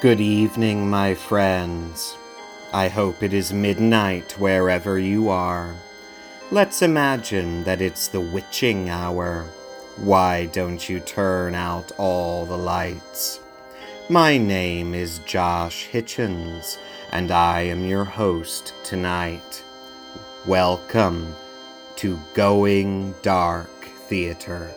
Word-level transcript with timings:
Good 0.00 0.20
evening, 0.20 0.88
my 0.88 1.14
friends. 1.14 2.16
I 2.72 2.86
hope 2.86 3.20
it 3.20 3.32
is 3.32 3.52
midnight 3.52 4.38
wherever 4.38 4.96
you 4.96 5.28
are. 5.28 5.74
Let's 6.52 6.82
imagine 6.82 7.64
that 7.64 7.82
it's 7.82 8.06
the 8.06 8.20
witching 8.20 8.88
hour. 8.88 9.46
Why 9.96 10.46
don't 10.46 10.88
you 10.88 11.00
turn 11.00 11.56
out 11.56 11.90
all 11.98 12.46
the 12.46 12.56
lights? 12.56 13.40
My 14.08 14.38
name 14.38 14.94
is 14.94 15.18
Josh 15.26 15.88
Hitchens, 15.88 16.78
and 17.10 17.32
I 17.32 17.62
am 17.62 17.84
your 17.84 18.04
host 18.04 18.74
tonight. 18.84 19.64
Welcome 20.46 21.34
to 21.96 22.20
Going 22.34 23.16
Dark 23.22 23.84
Theater. 24.06 24.70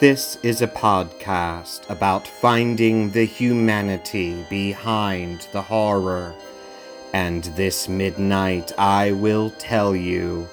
This 0.00 0.38
is 0.42 0.62
a 0.62 0.66
podcast 0.66 1.82
about 1.90 2.26
finding 2.26 3.10
the 3.10 3.26
humanity 3.26 4.46
behind 4.48 5.46
the 5.52 5.60
horror. 5.60 6.34
And 7.12 7.44
this 7.44 7.86
midnight 7.86 8.72
I 8.78 9.12
will 9.12 9.50
tell 9.58 9.94
you 9.94 10.48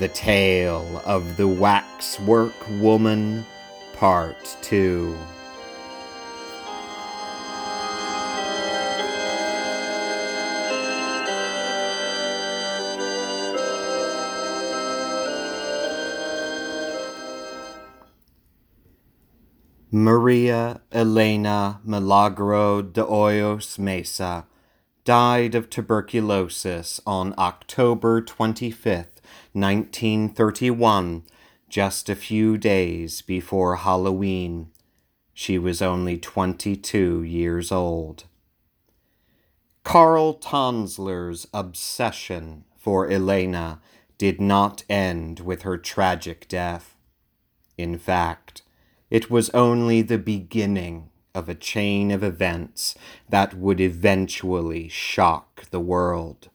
the 0.00 0.08
tale 0.08 1.00
of 1.04 1.36
the 1.36 1.46
Waxwork 1.46 2.54
Woman, 2.80 3.46
Part 3.92 4.56
2. 4.62 5.16
Maria 19.94 20.80
Elena 20.90 21.78
Milagro 21.84 22.80
de 22.80 23.04
Hoyos 23.04 23.78
Mesa 23.78 24.46
died 25.04 25.54
of 25.54 25.68
tuberculosis 25.68 26.98
on 27.06 27.34
October 27.36 28.22
25th, 28.22 29.20
1931, 29.52 31.24
just 31.68 32.08
a 32.08 32.14
few 32.14 32.56
days 32.56 33.20
before 33.20 33.76
Halloween. 33.76 34.70
She 35.34 35.58
was 35.58 35.82
only 35.82 36.16
22 36.16 37.22
years 37.22 37.70
old. 37.70 38.24
Carl 39.84 40.32
Tanzler's 40.32 41.46
obsession 41.52 42.64
for 42.78 43.10
Elena 43.10 43.82
did 44.16 44.40
not 44.40 44.84
end 44.88 45.40
with 45.40 45.62
her 45.62 45.76
tragic 45.76 46.48
death. 46.48 46.96
In 47.76 47.98
fact, 47.98 48.62
it 49.12 49.30
was 49.30 49.50
only 49.50 50.00
the 50.00 50.16
beginning 50.16 51.10
of 51.34 51.46
a 51.46 51.54
chain 51.54 52.10
of 52.10 52.24
events 52.24 52.94
that 53.28 53.52
would 53.52 53.78
eventually 53.78 54.88
shock 54.88 55.68
the 55.70 55.80
world. 55.80 56.48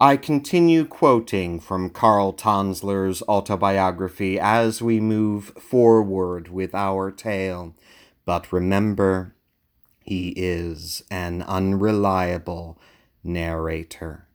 I 0.00 0.16
continue 0.16 0.86
quoting 0.86 1.60
from 1.60 1.90
Carl 1.90 2.32
Tanzler's 2.32 3.22
autobiography 3.28 4.40
as 4.40 4.80
we 4.80 4.98
move 4.98 5.52
forward 5.60 6.48
with 6.48 6.74
our 6.74 7.10
tale, 7.10 7.74
but 8.24 8.50
remember, 8.50 9.34
he 10.02 10.30
is 10.38 11.02
an 11.10 11.42
unreliable 11.42 12.78
narrator. 13.22 14.26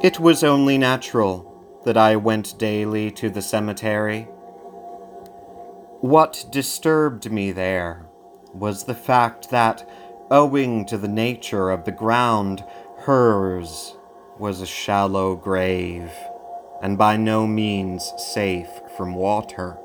It 0.00 0.20
was 0.20 0.44
only 0.44 0.78
natural 0.78 1.80
that 1.84 1.96
I 1.96 2.14
went 2.14 2.56
daily 2.56 3.10
to 3.12 3.28
the 3.28 3.42
cemetery. 3.42 4.28
What 6.00 6.46
disturbed 6.52 7.32
me 7.32 7.50
there 7.50 8.06
was 8.54 8.84
the 8.84 8.94
fact 8.94 9.50
that, 9.50 9.88
owing 10.30 10.86
to 10.86 10.98
the 10.98 11.08
nature 11.08 11.70
of 11.70 11.84
the 11.84 11.90
ground, 11.90 12.62
hers 12.98 13.96
was 14.38 14.60
a 14.60 14.66
shallow 14.66 15.34
grave, 15.34 16.12
and 16.80 16.96
by 16.96 17.16
no 17.16 17.44
means 17.44 18.12
safe 18.18 18.70
from 18.96 19.16
water. 19.16 19.78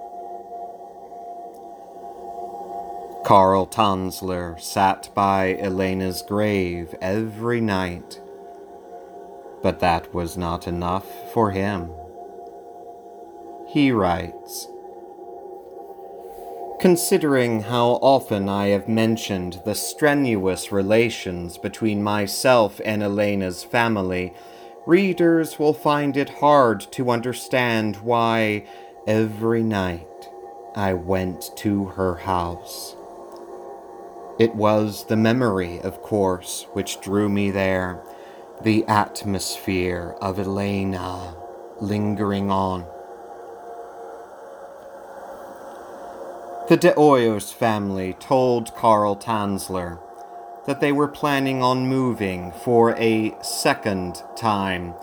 Carl 3.25 3.65
Tanzler 3.65 4.61
sat 4.61 5.09
by 5.15 5.57
Elena's 5.59 6.21
grave 6.21 6.93
every 7.01 7.61
night 7.61 8.19
but 9.63 9.79
that 9.79 10.13
was 10.13 10.37
not 10.37 10.67
enough 10.67 11.07
for 11.33 11.51
him. 11.51 11.89
He 13.69 13.91
writes 13.91 14.67
Considering 16.79 17.61
how 17.61 17.91
often 18.01 18.49
I 18.49 18.67
have 18.67 18.89
mentioned 18.89 19.61
the 19.63 19.73
strenuous 19.73 20.69
relations 20.69 21.57
between 21.57 22.03
myself 22.03 22.81
and 22.83 23.01
Elena's 23.01 23.63
family, 23.63 24.33
readers 24.85 25.57
will 25.57 25.73
find 25.73 26.17
it 26.17 26.29
hard 26.29 26.81
to 26.91 27.09
understand 27.09 27.95
why 27.97 28.65
every 29.07 29.63
night 29.63 30.29
I 30.75 30.93
went 30.93 31.51
to 31.57 31.85
her 31.85 32.15
house. 32.15 32.97
It 34.37 34.53
was 34.53 35.05
the 35.05 35.15
memory, 35.15 35.79
of 35.79 36.01
course, 36.01 36.65
which 36.73 36.99
drew 36.99 37.29
me 37.29 37.49
there 37.49 38.03
the 38.63 38.85
atmosphere 38.87 40.15
of 40.21 40.39
Elena 40.39 41.35
lingering 41.81 42.49
on. 42.49 42.85
The 46.69 46.77
De 46.77 46.93
Hoyos 46.93 47.53
family 47.53 48.13
told 48.13 48.73
Carl 48.73 49.17
Tanzler 49.17 49.99
that 50.65 50.79
they 50.79 50.93
were 50.93 51.09
planning 51.09 51.61
on 51.61 51.87
moving 51.89 52.53
for 52.53 52.95
a 52.95 53.35
second 53.41 54.23
time, 54.37 54.93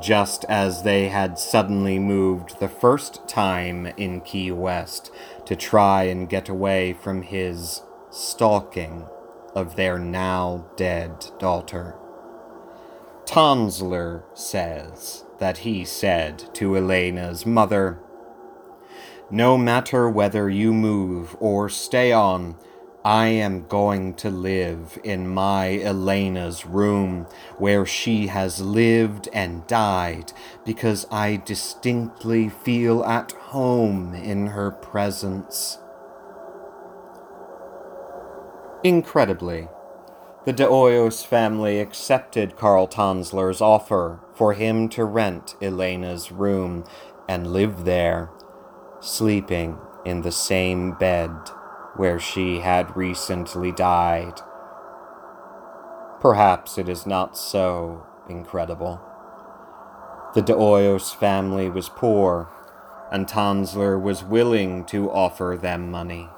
just 0.00 0.46
as 0.48 0.82
they 0.82 1.10
had 1.10 1.38
suddenly 1.38 1.98
moved 1.98 2.58
the 2.58 2.68
first 2.68 3.28
time 3.28 3.84
in 3.98 4.22
Key 4.22 4.50
West 4.50 5.10
to 5.44 5.54
try 5.54 6.04
and 6.04 6.30
get 6.30 6.48
away 6.48 6.94
from 6.94 7.20
his 7.20 7.82
stalking 8.10 9.06
of 9.54 9.76
their 9.76 9.98
now 9.98 10.64
dead 10.76 11.26
daughter. 11.38 11.96
Tanzler 13.26 14.22
says 14.34 15.24
that 15.38 15.58
he 15.58 15.84
said 15.84 16.54
to 16.54 16.76
Elena's 16.76 17.46
mother, 17.46 17.98
No 19.30 19.56
matter 19.56 20.08
whether 20.08 20.48
you 20.48 20.72
move 20.72 21.36
or 21.40 21.68
stay 21.68 22.12
on, 22.12 22.56
I 23.04 23.26
am 23.26 23.66
going 23.66 24.14
to 24.14 24.30
live 24.30 24.98
in 25.04 25.28
my 25.28 25.78
Elena's 25.80 26.64
room 26.64 27.26
where 27.58 27.84
she 27.84 28.28
has 28.28 28.62
lived 28.62 29.28
and 29.32 29.66
died 29.66 30.32
because 30.64 31.06
I 31.10 31.36
distinctly 31.36 32.48
feel 32.48 33.04
at 33.04 33.32
home 33.32 34.14
in 34.14 34.46
her 34.48 34.70
presence. 34.70 35.78
Incredibly, 38.82 39.68
the 40.44 40.52
De 40.52 41.10
family 41.10 41.80
accepted 41.80 42.56
Carl 42.56 42.86
Tanzler's 42.86 43.62
offer 43.62 44.20
for 44.34 44.52
him 44.52 44.90
to 44.90 45.04
rent 45.04 45.56
Elena's 45.62 46.30
room 46.30 46.84
and 47.26 47.46
live 47.46 47.86
there, 47.86 48.30
sleeping 49.00 49.78
in 50.04 50.20
the 50.20 50.32
same 50.32 50.92
bed 50.92 51.30
where 51.96 52.18
she 52.18 52.58
had 52.58 52.94
recently 52.94 53.72
died. 53.72 54.40
Perhaps 56.20 56.76
it 56.76 56.90
is 56.90 57.06
not 57.06 57.38
so 57.38 58.06
incredible. 58.28 59.00
The 60.34 60.42
De 60.42 60.98
family 60.98 61.70
was 61.70 61.88
poor, 61.88 62.50
and 63.10 63.26
Tanzler 63.26 64.00
was 64.00 64.24
willing 64.24 64.84
to 64.86 65.10
offer 65.10 65.56
them 65.60 65.90
money. 65.90 66.28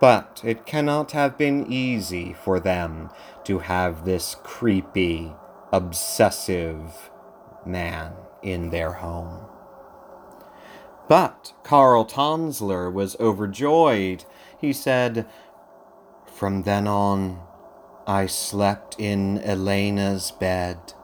But 0.00 0.40
it 0.42 0.64
cannot 0.64 1.12
have 1.12 1.36
been 1.36 1.70
easy 1.70 2.32
for 2.32 2.58
them 2.58 3.10
to 3.44 3.58
have 3.58 4.04
this 4.04 4.34
creepy, 4.42 5.32
obsessive 5.72 7.10
man 7.66 8.14
in 8.42 8.70
their 8.70 8.94
home. 8.94 9.44
But 11.08 11.52
Carl 11.64 12.06
Tanzler 12.06 12.90
was 12.90 13.16
overjoyed. 13.20 14.24
He 14.58 14.72
said, 14.72 15.26
From 16.24 16.62
then 16.62 16.86
on, 16.86 17.40
I 18.06 18.26
slept 18.26 18.96
in 18.98 19.38
Elena's 19.42 20.30
bed 20.30 20.94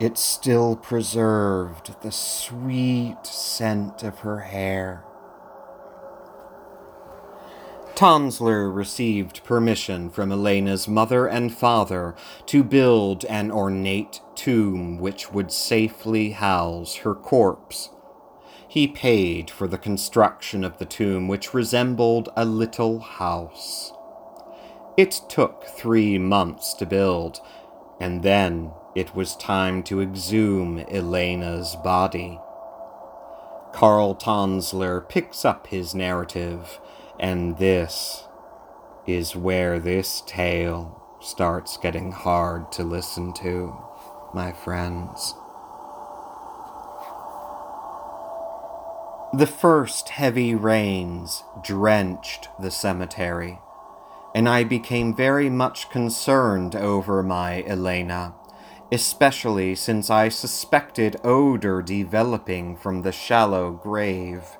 It 0.00 0.18
still 0.18 0.74
preserved 0.74 2.00
the 2.02 2.10
sweet 2.10 3.24
scent 3.24 4.02
of 4.02 4.20
her 4.20 4.40
hair. 4.40 5.04
Tanzler 8.02 8.68
received 8.68 9.44
permission 9.44 10.10
from 10.10 10.32
Elena's 10.32 10.88
mother 10.88 11.28
and 11.28 11.54
father 11.54 12.16
to 12.46 12.64
build 12.64 13.24
an 13.26 13.52
ornate 13.52 14.20
tomb 14.34 14.98
which 14.98 15.30
would 15.30 15.52
safely 15.52 16.30
house 16.30 16.96
her 16.96 17.14
corpse. 17.14 17.90
He 18.66 18.88
paid 18.88 19.52
for 19.52 19.68
the 19.68 19.78
construction 19.78 20.64
of 20.64 20.78
the 20.78 20.84
tomb, 20.84 21.28
which 21.28 21.54
resembled 21.54 22.28
a 22.36 22.44
little 22.44 22.98
house. 22.98 23.92
It 24.96 25.20
took 25.28 25.62
three 25.62 26.18
months 26.18 26.74
to 26.74 26.86
build, 26.86 27.38
and 28.00 28.24
then 28.24 28.72
it 28.96 29.14
was 29.14 29.36
time 29.36 29.84
to 29.84 30.02
exhume 30.02 30.84
Elena's 30.90 31.76
body. 31.84 32.40
Karl 33.72 34.16
Tanzler 34.16 35.08
picks 35.08 35.44
up 35.44 35.68
his 35.68 35.94
narrative, 35.94 36.80
and 37.22 37.56
this 37.56 38.24
is 39.06 39.34
where 39.34 39.78
this 39.78 40.22
tale 40.26 41.02
starts 41.22 41.78
getting 41.78 42.12
hard 42.12 42.70
to 42.72 42.82
listen 42.82 43.32
to, 43.32 43.74
my 44.34 44.52
friends. 44.52 45.34
The 49.32 49.46
first 49.46 50.10
heavy 50.10 50.54
rains 50.54 51.42
drenched 51.62 52.48
the 52.60 52.70
cemetery, 52.70 53.58
and 54.34 54.46
I 54.46 54.64
became 54.64 55.16
very 55.16 55.48
much 55.48 55.88
concerned 55.88 56.76
over 56.76 57.22
my 57.22 57.62
Elena 57.62 58.34
especially 58.92 59.74
since 59.74 60.10
I 60.10 60.28
suspected 60.28 61.16
odor 61.24 61.80
developing 61.80 62.76
from 62.76 63.00
the 63.00 63.10
shallow 63.10 63.70
grave. 63.70 64.58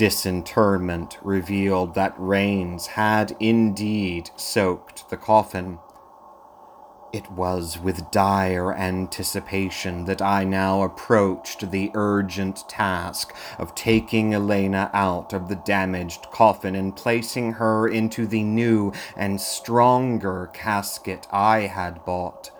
Disinterment 0.00 1.18
revealed 1.20 1.94
that 1.94 2.14
rains 2.16 2.86
had 2.86 3.36
indeed 3.38 4.30
soaked 4.34 5.10
the 5.10 5.18
coffin. 5.18 5.78
It 7.12 7.30
was 7.30 7.78
with 7.78 8.10
dire 8.10 8.72
anticipation 8.72 10.06
that 10.06 10.22
I 10.22 10.44
now 10.44 10.80
approached 10.84 11.70
the 11.70 11.90
urgent 11.92 12.66
task 12.66 13.34
of 13.58 13.74
taking 13.74 14.32
Elena 14.32 14.90
out 14.94 15.34
of 15.34 15.50
the 15.50 15.56
damaged 15.66 16.30
coffin 16.32 16.74
and 16.74 16.96
placing 16.96 17.52
her 17.52 17.86
into 17.86 18.26
the 18.26 18.42
new 18.42 18.94
and 19.18 19.38
stronger 19.38 20.48
casket 20.54 21.26
I 21.30 21.66
had 21.66 22.06
bought. 22.06 22.50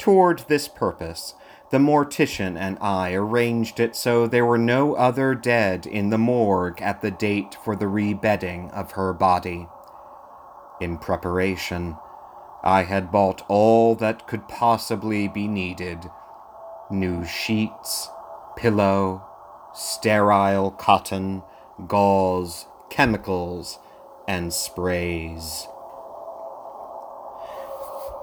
Toward 0.00 0.40
this 0.48 0.66
purpose, 0.66 1.34
the 1.70 1.78
mortician 1.78 2.58
and 2.58 2.76
I 2.80 3.12
arranged 3.12 3.78
it 3.78 3.94
so 3.94 4.26
there 4.26 4.44
were 4.44 4.58
no 4.58 4.94
other 4.94 5.34
dead 5.34 5.86
in 5.86 6.10
the 6.10 6.18
morgue 6.18 6.82
at 6.82 7.00
the 7.00 7.12
date 7.12 7.56
for 7.64 7.76
the 7.76 7.86
rebedding 7.86 8.72
of 8.72 8.92
her 8.92 9.12
body. 9.12 9.68
In 10.80 10.98
preparation, 10.98 11.96
I 12.64 12.82
had 12.82 13.12
bought 13.12 13.44
all 13.48 13.94
that 13.96 14.26
could 14.26 14.48
possibly 14.48 15.28
be 15.28 15.46
needed 15.46 16.10
new 16.90 17.24
sheets, 17.24 18.08
pillow, 18.56 19.24
sterile 19.72 20.72
cotton, 20.72 21.42
gauze, 21.86 22.66
chemicals, 22.90 23.78
and 24.26 24.52
sprays. 24.52 25.68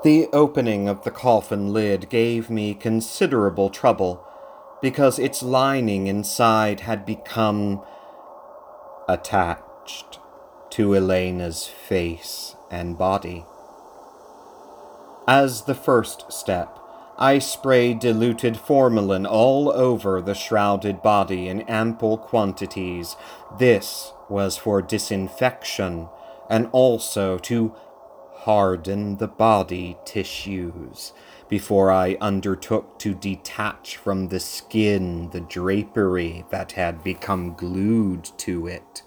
The 0.03 0.27
opening 0.31 0.87
of 0.87 1.03
the 1.03 1.11
coffin 1.11 1.73
lid 1.73 2.09
gave 2.09 2.49
me 2.49 2.75
considerable 2.75 3.69
trouble 3.69 4.23
because 4.81 5.17
its 5.17 5.41
lining 5.41 6.05
inside 6.05 6.81
had 6.81 7.05
become 7.05 7.81
attached 9.09 10.19
to 10.71 10.95
Elena's 10.95 11.65
face 11.65 12.55
and 12.69 12.97
body. 12.97 13.45
As 15.27 15.63
the 15.63 15.75
first 15.75 16.31
step, 16.31 16.77
I 17.17 17.39
sprayed 17.39 17.99
diluted 17.99 18.57
formalin 18.57 19.25
all 19.25 19.71
over 19.71 20.21
the 20.21 20.35
shrouded 20.35 21.01
body 21.01 21.47
in 21.47 21.61
ample 21.61 22.19
quantities. 22.19 23.15
This 23.57 24.13
was 24.29 24.57
for 24.57 24.83
disinfection 24.83 26.09
and 26.49 26.69
also 26.71 27.39
to 27.39 27.73
harden 28.47 29.17
the 29.17 29.27
body 29.27 29.97
tissues 30.05 31.11
before 31.49 31.91
I 31.91 32.15
undertook 32.21 32.97
to 32.99 33.13
detach 33.13 33.97
from 33.97 34.29
the 34.29 34.39
skin 34.39 35.31
the 35.31 35.41
drapery 35.41 36.45
that 36.49 36.71
had 36.71 37.03
become 37.03 37.55
glued 37.55 38.23
to 38.37 38.65
it. 38.67 39.03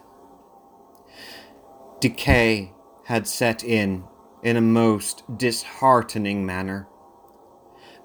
Decay 2.00 2.74
had 3.04 3.26
set 3.26 3.64
in 3.64 4.04
in 4.42 4.58
a 4.58 4.60
most 4.60 5.22
disheartening 5.38 6.44
manner. 6.44 6.86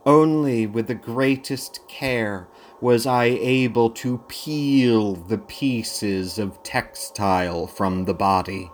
Only 0.06 0.66
with 0.66 0.88
the 0.88 0.96
greatest 0.96 1.86
care 1.90 2.48
was 2.80 3.06
I 3.06 3.26
able 3.26 3.90
to 3.90 4.20
peel 4.30 5.16
the 5.16 5.40
pieces 5.40 6.40
of 6.40 6.64
textile 6.64 7.68
from 7.68 8.06
the 8.06 8.14
body. 8.14 8.72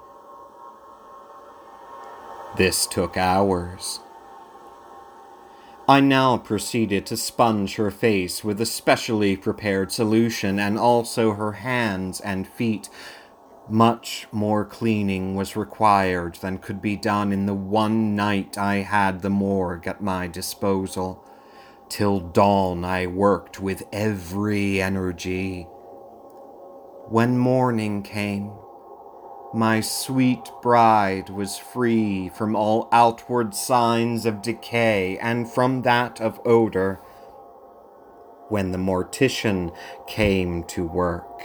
This 2.57 2.85
took 2.85 3.15
hours. 3.15 4.01
I 5.87 5.99
now 5.99 6.37
proceeded 6.37 7.05
to 7.07 7.17
sponge 7.17 7.75
her 7.75 7.91
face 7.91 8.43
with 8.43 8.59
a 8.61 8.65
specially 8.65 9.37
prepared 9.37 9.91
solution 9.91 10.59
and 10.59 10.77
also 10.77 11.33
her 11.33 11.53
hands 11.53 12.19
and 12.19 12.47
feet. 12.47 12.89
Much 13.69 14.27
more 14.31 14.65
cleaning 14.65 15.35
was 15.35 15.55
required 15.55 16.35
than 16.35 16.57
could 16.57 16.81
be 16.81 16.97
done 16.97 17.31
in 17.31 17.45
the 17.45 17.53
one 17.53 18.15
night 18.15 18.57
I 18.57 18.75
had 18.77 19.21
the 19.21 19.29
morgue 19.29 19.87
at 19.87 20.01
my 20.01 20.27
disposal. 20.27 21.23
Till 21.87 22.19
dawn 22.19 22.83
I 22.83 23.07
worked 23.07 23.59
with 23.59 23.83
every 23.93 24.81
energy. 24.81 25.63
When 27.07 27.37
morning 27.37 28.03
came, 28.03 28.53
my 29.53 29.81
sweet 29.81 30.49
bride 30.61 31.29
was 31.29 31.57
free 31.57 32.29
from 32.29 32.55
all 32.55 32.87
outward 32.91 33.53
signs 33.53 34.25
of 34.25 34.41
decay 34.41 35.17
and 35.17 35.51
from 35.51 35.81
that 35.81 36.21
of 36.21 36.39
odor. 36.45 37.01
When 38.47 38.71
the 38.71 38.77
mortician 38.77 39.75
came 40.07 40.63
to 40.65 40.87
work, 40.87 41.43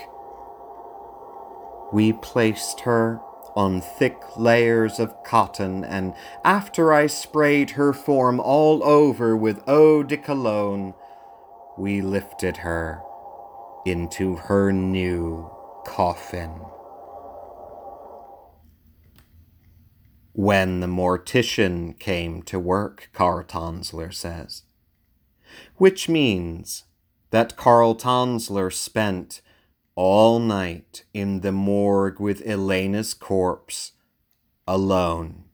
we 1.93 2.13
placed 2.13 2.81
her 2.81 3.21
on 3.57 3.81
thick 3.81 4.19
layers 4.37 5.01
of 5.01 5.23
cotton, 5.25 5.83
and 5.83 6.15
after 6.45 6.93
I 6.93 7.07
sprayed 7.07 7.71
her 7.71 7.93
form 7.93 8.39
all 8.39 8.85
over 8.85 9.37
with 9.37 9.67
eau 9.67 10.03
de 10.03 10.17
cologne, 10.17 10.95
we 11.77 12.03
lifted 12.03 12.59
her 12.59 13.01
into 13.85 14.37
her 14.37 14.73
new 14.73 15.51
coffin. 15.87 16.61
When 20.39 20.81
the 20.81 20.87
mortician 20.87 21.99
came 21.99 22.43
to 22.43 22.59
work, 22.59 23.09
Karl 23.15 23.43
Tanzler 23.43 24.13
says. 24.13 24.65
Which 25.77 26.11
means 26.11 26.85
that 27.31 27.57
Karl 27.57 27.95
Tanzler 27.95 28.71
spent 28.71 29.41
all 29.95 30.39
night 30.39 31.05
in 31.15 31.41
the 31.41 31.53
morgue 31.53 32.21
with 32.21 32.43
Elena's 32.45 33.15
corpse, 33.15 33.93
alone 34.69 35.45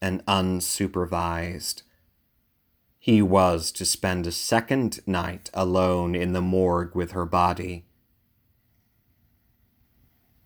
and 0.00 0.26
unsupervised. 0.26 1.82
He 2.98 3.22
was 3.22 3.70
to 3.70 3.84
spend 3.84 4.26
a 4.26 4.32
second 4.32 5.06
night 5.06 5.50
alone 5.54 6.16
in 6.16 6.32
the 6.32 6.42
morgue 6.42 6.96
with 6.96 7.12
her 7.12 7.26
body. 7.26 7.84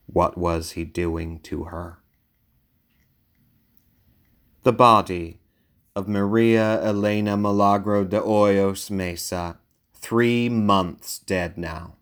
What 0.04 0.36
was 0.36 0.72
he 0.72 0.84
doing 0.84 1.40
to 1.44 1.64
her? 1.64 2.02
The 4.66 4.72
body 4.72 5.38
of 5.94 6.08
Maria 6.08 6.82
Elena 6.82 7.36
Milagro 7.36 8.02
de 8.02 8.20
Hoyos 8.20 8.90
Mesa, 8.90 9.58
three 9.94 10.48
months 10.48 11.20
dead 11.20 11.56
now, 11.56 11.94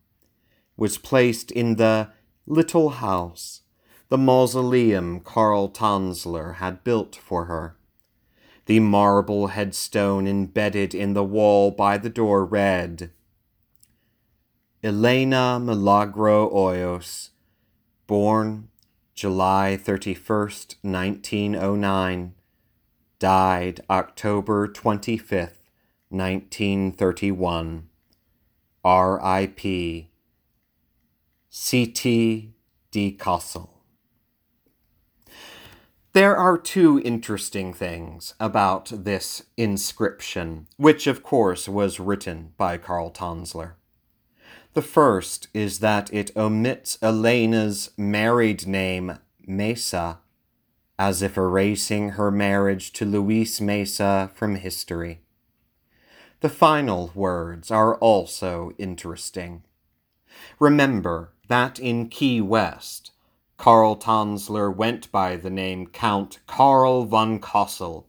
was 0.75 0.97
placed 0.97 1.50
in 1.50 1.76
the 1.76 2.09
little 2.47 2.88
house, 2.88 3.61
the 4.09 4.16
mausoleum 4.16 5.21
Karl 5.21 5.68
Tanzler 5.68 6.54
had 6.54 6.83
built 6.85 7.14
for 7.14 7.44
her. 7.44 7.76
The 8.64 8.80
marble 8.80 9.49
headstone 9.49 10.26
embedded 10.26 10.94
in 10.94 11.12
the 11.12 11.23
wall 11.23 11.71
by 11.71 11.99
the 11.99 12.09
door 12.09 12.47
read, 12.47 13.11
Elena 14.83 15.61
Milagro 15.61 16.49
Hoyos, 16.49 17.28
born 18.06 18.68
July 19.14 19.78
31st, 19.78 20.76
1909 20.80 22.33
died 23.25 23.81
October 23.88 24.69
25th, 24.69 25.64
1931. 26.11 27.88
R.I.P. 28.85 30.11
C.T. 31.49 32.52
D. 32.90 33.19
There 36.12 36.37
are 36.37 36.59
two 36.59 37.00
interesting 37.02 37.73
things 37.73 38.35
about 38.38 38.93
this 38.95 39.45
inscription, 39.57 40.66
which 40.76 41.07
of 41.07 41.23
course 41.23 41.66
was 41.66 41.99
written 41.99 42.52
by 42.59 42.76
Carl 42.76 43.11
Tanzler. 43.11 43.73
The 44.75 44.83
first 44.83 45.49
is 45.54 45.78
that 45.78 46.12
it 46.12 46.31
omits 46.37 46.99
Elena's 47.00 47.90
married 47.97 48.66
name, 48.66 49.19
Mesa, 49.47 50.19
as 50.98 51.22
if 51.22 51.36
erasing 51.36 52.10
her 52.10 52.30
marriage 52.30 52.92
to 52.92 53.04
Luis 53.04 53.60
Mesa 53.60 54.30
from 54.34 54.56
history. 54.56 55.20
The 56.40 56.48
final 56.48 57.10
words 57.14 57.70
are 57.70 57.96
also 57.96 58.72
interesting. 58.78 59.64
Remember 60.58 61.32
that 61.48 61.78
in 61.78 62.08
Key 62.08 62.40
West, 62.40 63.12
Karl 63.56 63.96
Tanzler 63.96 64.74
went 64.74 65.10
by 65.10 65.36
the 65.36 65.50
name 65.50 65.86
Count 65.86 66.40
Karl 66.46 67.04
von 67.04 67.38
Cosel. 67.38 68.06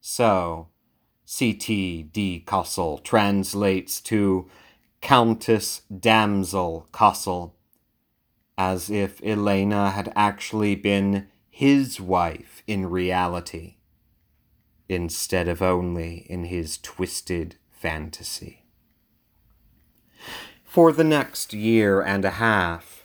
So, 0.00 0.68
C.T.D. 1.24 2.02
D. 2.12 2.44
Cosel 2.46 2.98
translates 2.98 4.00
to 4.02 4.48
Countess 5.00 5.82
Damsel 5.90 6.86
Cosel, 6.92 7.54
as 8.56 8.90
if 8.90 9.20
Elena 9.24 9.90
had 9.90 10.12
actually 10.14 10.76
been 10.76 11.28
his 11.62 12.00
wife 12.00 12.60
in 12.66 12.90
reality, 12.90 13.76
instead 14.88 15.46
of 15.46 15.62
only 15.62 16.26
in 16.28 16.42
his 16.42 16.76
twisted 16.76 17.54
fantasy. 17.70 18.64
For 20.64 20.90
the 20.90 21.04
next 21.04 21.52
year 21.54 22.00
and 22.00 22.24
a 22.24 22.30
half, 22.30 23.04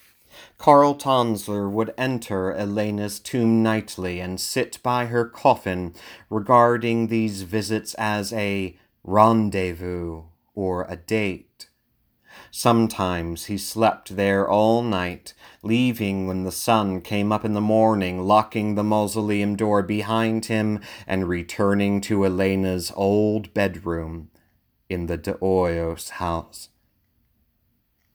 Karl 0.57 0.95
Tanzler 0.95 1.69
would 1.69 1.93
enter 1.99 2.51
Elena's 2.51 3.19
tomb 3.19 3.61
nightly 3.61 4.19
and 4.19 4.41
sit 4.41 4.79
by 4.81 5.05
her 5.05 5.25
coffin, 5.25 5.93
regarding 6.27 7.09
these 7.09 7.43
visits 7.43 7.93
as 7.93 8.33
a 8.33 8.75
rendezvous 9.03 10.23
or 10.55 10.87
a 10.89 10.95
date. 10.95 11.46
Sometimes 12.57 13.45
he 13.45 13.55
slept 13.55 14.15
there 14.15 14.49
all 14.49 14.81
night, 14.81 15.35
leaving 15.61 16.25
when 16.25 16.43
the 16.43 16.51
sun 16.51 17.01
came 17.01 17.31
up 17.31 17.45
in 17.45 17.53
the 17.53 17.61
morning, 17.61 18.23
locking 18.23 18.73
the 18.73 18.83
mausoleum 18.83 19.55
door 19.55 19.83
behind 19.83 20.45
him, 20.45 20.79
and 21.05 21.29
returning 21.29 22.01
to 22.01 22.25
Elena's 22.25 22.91
old 22.95 23.53
bedroom 23.53 24.31
in 24.89 25.05
the 25.05 25.17
de 25.17 25.33
Hoyos 25.33 26.09
house. 26.09 26.69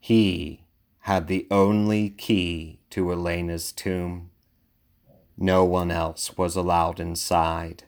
He 0.01 0.65
had 1.03 1.29
the 1.29 1.47
only 1.49 2.11
key 2.11 2.81
to 2.91 3.13
Elena's 3.13 3.71
tomb. 3.71 4.33
No 5.39 5.65
one 5.65 5.93
else 5.93 6.37
was 6.37 6.57
allowed 6.57 6.99
inside, 6.99 7.85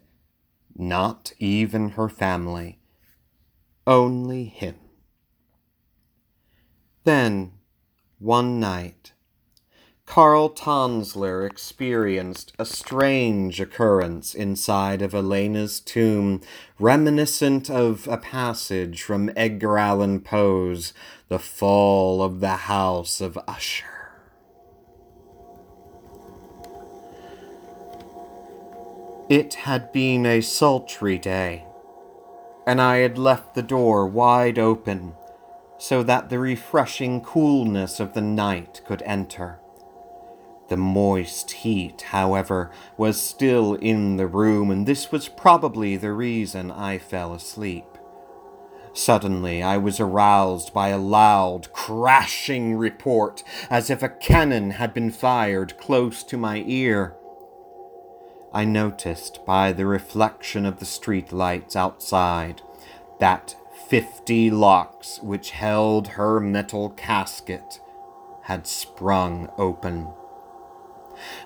not 0.76 1.32
even 1.40 1.88
her 1.98 2.08
family, 2.08 2.78
only 3.88 4.44
him. 4.44 4.76
Then, 7.04 7.52
one 8.18 8.58
night, 8.58 9.12
Karl 10.06 10.48
Tanzler 10.48 11.46
experienced 11.46 12.52
a 12.58 12.64
strange 12.64 13.60
occurrence 13.60 14.34
inside 14.34 15.02
of 15.02 15.14
Elena's 15.14 15.80
tomb, 15.80 16.40
reminiscent 16.78 17.68
of 17.68 18.08
a 18.08 18.16
passage 18.16 19.02
from 19.02 19.30
Edgar 19.36 19.76
Allan 19.76 20.20
Poe's 20.20 20.94
The 21.28 21.38
Fall 21.38 22.22
of 22.22 22.40
the 22.40 22.56
House 22.56 23.20
of 23.20 23.38
Usher. 23.46 23.84
It 29.28 29.54
had 29.54 29.92
been 29.92 30.24
a 30.24 30.40
sultry 30.40 31.18
day, 31.18 31.66
and 32.66 32.80
I 32.80 32.98
had 32.98 33.18
left 33.18 33.54
the 33.54 33.62
door 33.62 34.06
wide 34.06 34.58
open 34.58 35.14
so 35.84 36.02
that 36.02 36.30
the 36.30 36.38
refreshing 36.38 37.20
coolness 37.20 38.00
of 38.00 38.14
the 38.14 38.20
night 38.22 38.80
could 38.86 39.02
enter. 39.02 39.60
The 40.68 40.78
moist 40.78 41.50
heat, 41.50 42.00
however, 42.08 42.70
was 42.96 43.20
still 43.20 43.74
in 43.74 44.16
the 44.16 44.26
room, 44.26 44.70
and 44.70 44.86
this 44.86 45.12
was 45.12 45.28
probably 45.28 45.98
the 45.98 46.14
reason 46.14 46.70
I 46.70 46.96
fell 46.96 47.34
asleep. 47.34 47.84
Suddenly 48.94 49.62
I 49.62 49.76
was 49.76 50.00
aroused 50.00 50.72
by 50.72 50.88
a 50.88 50.96
loud, 50.96 51.70
crashing 51.74 52.76
report, 52.76 53.44
as 53.68 53.90
if 53.90 54.02
a 54.02 54.08
cannon 54.08 54.70
had 54.70 54.94
been 54.94 55.10
fired 55.10 55.76
close 55.76 56.22
to 56.24 56.38
my 56.38 56.64
ear. 56.66 57.14
I 58.54 58.64
noticed 58.64 59.44
by 59.44 59.74
the 59.74 59.84
reflection 59.84 60.64
of 60.64 60.78
the 60.78 60.86
street 60.86 61.30
lights 61.30 61.76
outside 61.76 62.62
that 63.20 63.56
fifty 63.88 64.50
locks 64.50 65.20
which 65.22 65.50
held 65.50 66.08
her 66.08 66.40
metal 66.40 66.90
casket 66.90 67.80
had 68.42 68.66
sprung 68.66 69.50
open. 69.56 70.08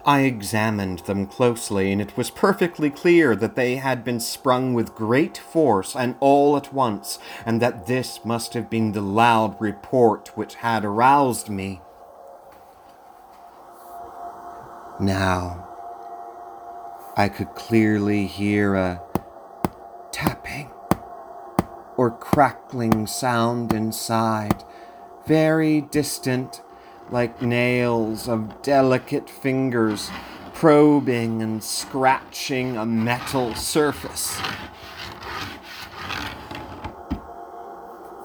I 0.04 0.20
examined 0.20 1.00
them 1.00 1.26
closely, 1.26 1.92
and 1.92 2.00
it 2.00 2.16
was 2.16 2.30
perfectly 2.30 2.90
clear 2.90 3.36
that 3.36 3.54
they 3.54 3.76
had 3.76 4.02
been 4.02 4.18
sprung 4.18 4.72
with 4.72 4.94
great 4.94 5.36
force 5.36 5.94
and 5.94 6.16
all 6.20 6.56
at 6.56 6.72
once, 6.72 7.18
and 7.44 7.60
that 7.60 7.86
this 7.86 8.24
must 8.24 8.54
have 8.54 8.70
been 8.70 8.92
the 8.92 9.02
loud 9.02 9.60
report 9.60 10.32
which 10.34 10.56
had 10.56 10.84
aroused 10.84 11.50
me. 11.50 11.80
Now, 15.00 15.68
I 17.16 17.28
could 17.28 17.54
clearly 17.54 18.26
hear 18.26 18.74
a 18.74 19.02
tapping 20.10 20.67
or 21.98 22.10
crackling 22.12 23.06
sound 23.06 23.74
inside, 23.74 24.64
very 25.26 25.82
distant 25.82 26.62
like 27.10 27.42
nails 27.42 28.28
of 28.28 28.62
delicate 28.62 29.28
fingers 29.28 30.08
probing 30.54 31.42
and 31.42 31.62
scratching 31.62 32.76
a 32.76 32.86
metal 32.86 33.54
surface. 33.54 34.40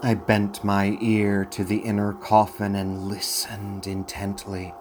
I 0.01 0.15
bent 0.15 0.63
my 0.63 0.97
ear 1.01 1.45
to 1.45 1.63
the 1.63 1.77
inner 1.77 2.13
coffin 2.13 2.75
and 2.75 3.07
listened 3.07 3.87
intently. 3.87 4.73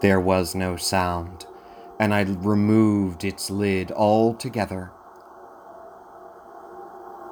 There 0.00 0.20
was 0.20 0.54
no 0.54 0.76
sound, 0.76 1.46
and 1.98 2.14
I 2.14 2.22
removed 2.22 3.24
its 3.24 3.50
lid 3.50 3.90
altogether. 3.92 4.92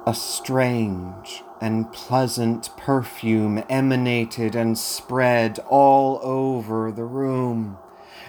A 0.07 0.13
strange, 0.13 1.43
and 1.59 1.91
pleasant 1.91 2.69
perfume 2.77 3.61
emanated 3.69 4.55
and 4.55 4.77
spread 4.77 5.59
all 5.67 6.21
over 6.23 6.93
the 6.93 7.03
room. 7.03 7.77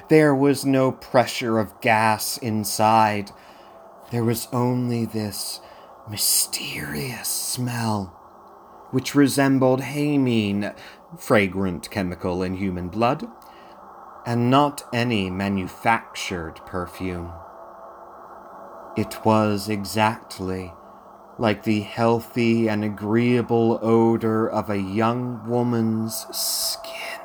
There 0.08 0.34
was 0.34 0.66
no 0.66 0.90
pressure 0.90 1.56
of 1.60 1.80
gas 1.80 2.36
inside. 2.36 3.30
There 4.10 4.24
was 4.24 4.48
only 4.52 5.04
this 5.04 5.60
mysterious 6.10 7.28
smell, 7.28 8.06
which 8.90 9.14
resembled 9.14 9.82
hamine, 9.82 10.74
fragrant 11.16 11.92
chemical 11.92 12.42
in 12.42 12.54
human 12.54 12.88
blood, 12.88 13.28
and 14.26 14.50
not 14.50 14.82
any 14.92 15.30
manufactured 15.30 16.56
perfume. 16.66 17.30
It 18.96 19.24
was 19.24 19.68
exactly 19.68 20.72
like 21.38 21.62
the 21.62 21.80
healthy 21.80 22.68
and 22.68 22.84
agreeable 22.84 23.78
odor 23.80 24.48
of 24.48 24.68
a 24.68 24.78
young 24.78 25.48
woman's 25.48 26.26
skin 26.36 27.20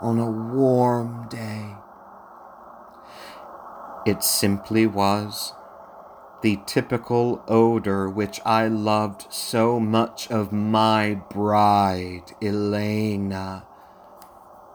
on 0.00 0.18
a 0.18 0.30
warm 0.30 1.28
day. 1.28 1.74
It 4.06 4.22
simply 4.22 4.86
was 4.86 5.52
the 6.40 6.58
typical 6.66 7.42
odor 7.48 8.08
which 8.08 8.40
I 8.44 8.68
loved 8.68 9.32
so 9.32 9.78
much 9.80 10.30
of 10.30 10.52
my 10.52 11.20
bride, 11.30 12.32
Elena, 12.40 13.66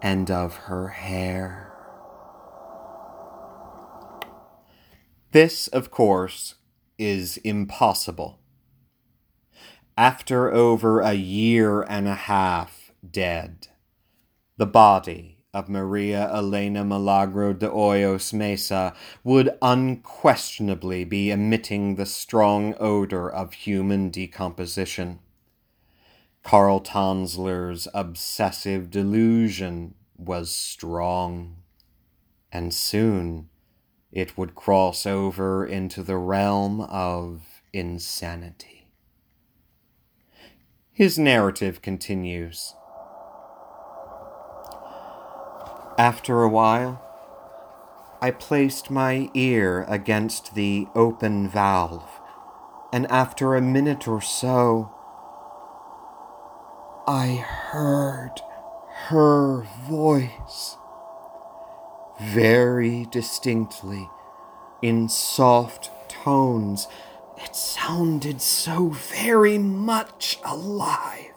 and 0.01 0.29
of 0.29 0.55
her 0.55 0.89
hair. 0.89 1.74
This, 5.32 5.67
of 5.70 5.89
course, 5.89 6.55
is 6.98 7.38
impossible. 7.38 8.40
After 9.98 10.52
over 10.52 11.02
a 11.02 11.14
year 11.14 11.82
and 11.84 12.08
a 12.08 12.16
half 12.16 12.92
dead, 13.10 13.68
the 14.58 14.66
body 14.66 15.40
of 15.54 15.70
Maria 15.70 16.28
Elena 16.34 16.84
Milagro 16.84 17.54
de 17.54 17.70
Hoyos 17.70 18.34
Mesa 18.34 18.94
would 19.24 19.52
unquestionably 19.62 21.04
be 21.04 21.30
emitting 21.30 21.96
the 21.96 22.08
strong 22.08 22.74
odor 22.80 23.30
of 23.30 23.54
human 23.54 24.10
decomposition. 24.10 25.20
Karl 26.44 26.80
Tanzler's 26.80 27.88
obsessive 27.94 28.90
delusion 28.90 29.94
was 30.18 30.52
strong, 30.52 31.58
and 32.52 32.74
soon 32.74 33.50
it 34.13 34.38
would 34.38 34.53
cross 34.53 35.05
over 35.05 35.65
into 35.65 36.03
the 36.03 36.17
realm 36.17 36.82
of 36.82 37.41
insanity. 37.74 38.88
His 40.91 41.17
narrative 41.17 41.82
continues. 41.82 42.75
After 45.98 46.43
a 46.43 46.50
while, 46.50 47.01
I 48.22 48.29
placed 48.29 48.91
my 48.91 49.29
ear 49.34 49.84
against 49.89 50.53
the 50.53 50.88
open 50.93 51.50
valve, 51.50 52.22
and 52.93 53.10
after 53.12 53.55
a 53.55 53.62
minute 53.62 54.08
or 54.08 54.22
so, 54.22 54.93
I 57.08 57.43
heard 57.43 58.36
her 59.08 59.63
voice 59.89 60.77
very 62.20 63.05
distinctly 63.12 64.10
in 64.82 65.10
soft 65.10 65.89
tones. 66.10 66.88
It 67.38 67.55
sounded 67.55 68.41
so 68.41 68.89
very 68.89 69.58
much 69.58 70.39
alive. 70.46 71.32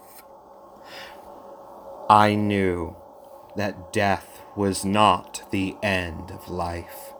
I 2.09 2.35
knew 2.35 2.97
that 3.57 3.93
death 3.93 4.43
was 4.55 4.85
not 4.85 5.43
the 5.51 5.77
end 5.83 6.31
of 6.31 6.49
life, 6.49 7.13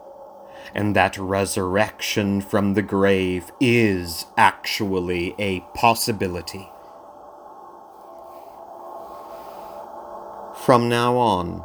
and 0.73 0.95
that 0.95 1.17
resurrection 1.17 2.41
from 2.41 2.73
the 2.73 2.81
grave 2.81 3.51
is 3.59 4.25
actually 4.37 5.35
a 5.37 5.61
possibility. 5.73 6.69
From 10.63 10.89
now 10.89 11.17
on, 11.17 11.63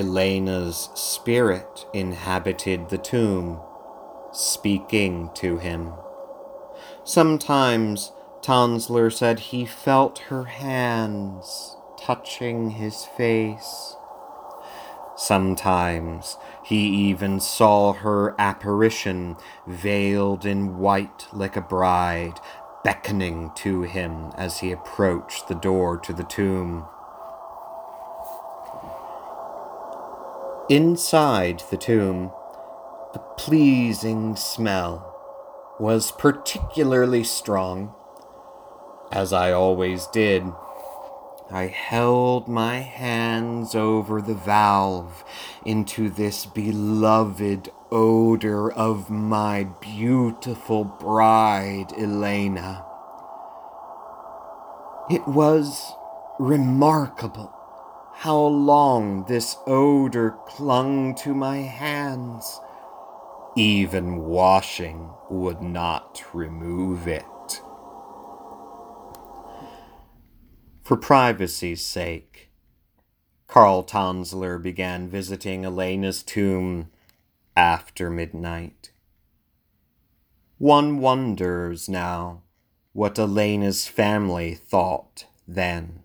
Elena's 0.00 0.88
spirit 0.94 1.86
inhabited 1.92 2.88
the 2.88 2.98
tomb, 2.98 3.60
speaking 4.32 5.30
to 5.34 5.58
him. 5.58 5.92
Sometimes 7.04 8.12
Tanzler 8.42 9.12
said 9.12 9.38
he 9.38 9.66
felt 9.66 10.18
her 10.30 10.44
hands 10.44 11.76
touching 11.98 12.70
his 12.70 13.04
face. 13.04 13.94
Sometimes 15.16 16.38
he 16.64 16.88
even 17.10 17.40
saw 17.40 17.92
her 17.92 18.34
apparition, 18.38 19.36
veiled 19.66 20.46
in 20.46 20.78
white 20.78 21.26
like 21.32 21.56
a 21.56 21.60
bride, 21.60 22.40
beckoning 22.82 23.50
to 23.56 23.82
him 23.82 24.32
as 24.36 24.60
he 24.60 24.72
approached 24.72 25.46
the 25.48 25.54
door 25.54 25.98
to 25.98 26.14
the 26.14 26.24
tomb. 26.24 26.86
Inside 30.70 31.64
the 31.68 31.76
tomb, 31.76 32.30
the 33.12 33.18
pleasing 33.36 34.36
smell 34.36 35.16
was 35.80 36.12
particularly 36.12 37.24
strong. 37.24 37.92
As 39.10 39.32
I 39.32 39.50
always 39.50 40.06
did, 40.06 40.44
I 41.50 41.66
held 41.66 42.46
my 42.46 42.76
hands 42.76 43.74
over 43.74 44.22
the 44.22 44.34
valve 44.34 45.24
into 45.66 46.08
this 46.08 46.46
beloved 46.46 47.72
odor 47.90 48.70
of 48.70 49.10
my 49.10 49.64
beautiful 49.80 50.84
bride, 50.84 51.92
Elena. 51.98 52.84
It 55.10 55.26
was 55.26 55.94
remarkable 56.38 57.59
how 58.20 58.38
long 58.38 59.24
this 59.28 59.56
odor 59.66 60.32
clung 60.46 61.14
to 61.14 61.32
my 61.32 61.56
hands. 61.56 62.60
Even 63.56 64.16
washing 64.16 65.08
would 65.30 65.62
not 65.62 66.22
remove 66.34 67.08
it. 67.08 67.24
For 70.82 70.98
privacy's 70.98 71.82
sake, 71.82 72.50
Karl 73.46 73.82
Tanzler 73.82 74.62
began 74.62 75.08
visiting 75.08 75.64
Elena's 75.64 76.22
tomb 76.22 76.90
after 77.56 78.10
midnight. 78.10 78.92
One 80.58 80.98
wonders 80.98 81.88
now 81.88 82.42
what 82.92 83.18
Elena's 83.18 83.86
family 83.86 84.54
thought 84.54 85.24
then 85.48 85.99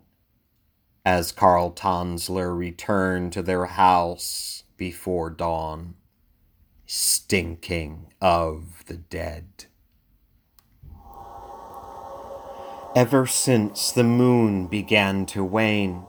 as 1.06 1.32
Karl 1.32 1.72
Tanzler 1.72 2.58
returned 2.58 3.32
to 3.34 3.44
their 3.44 3.66
house 3.66 4.64
before 4.76 5.30
dawn, 5.30 5.94
stinking 6.88 8.12
of 8.20 8.84
the 8.88 8.98
dead. 8.98 9.66
Ever 12.96 13.28
since 13.28 13.92
the 13.92 14.04
moon 14.04 14.68
began 14.68 15.28
to 15.28 15.44
wane, 15.44 16.06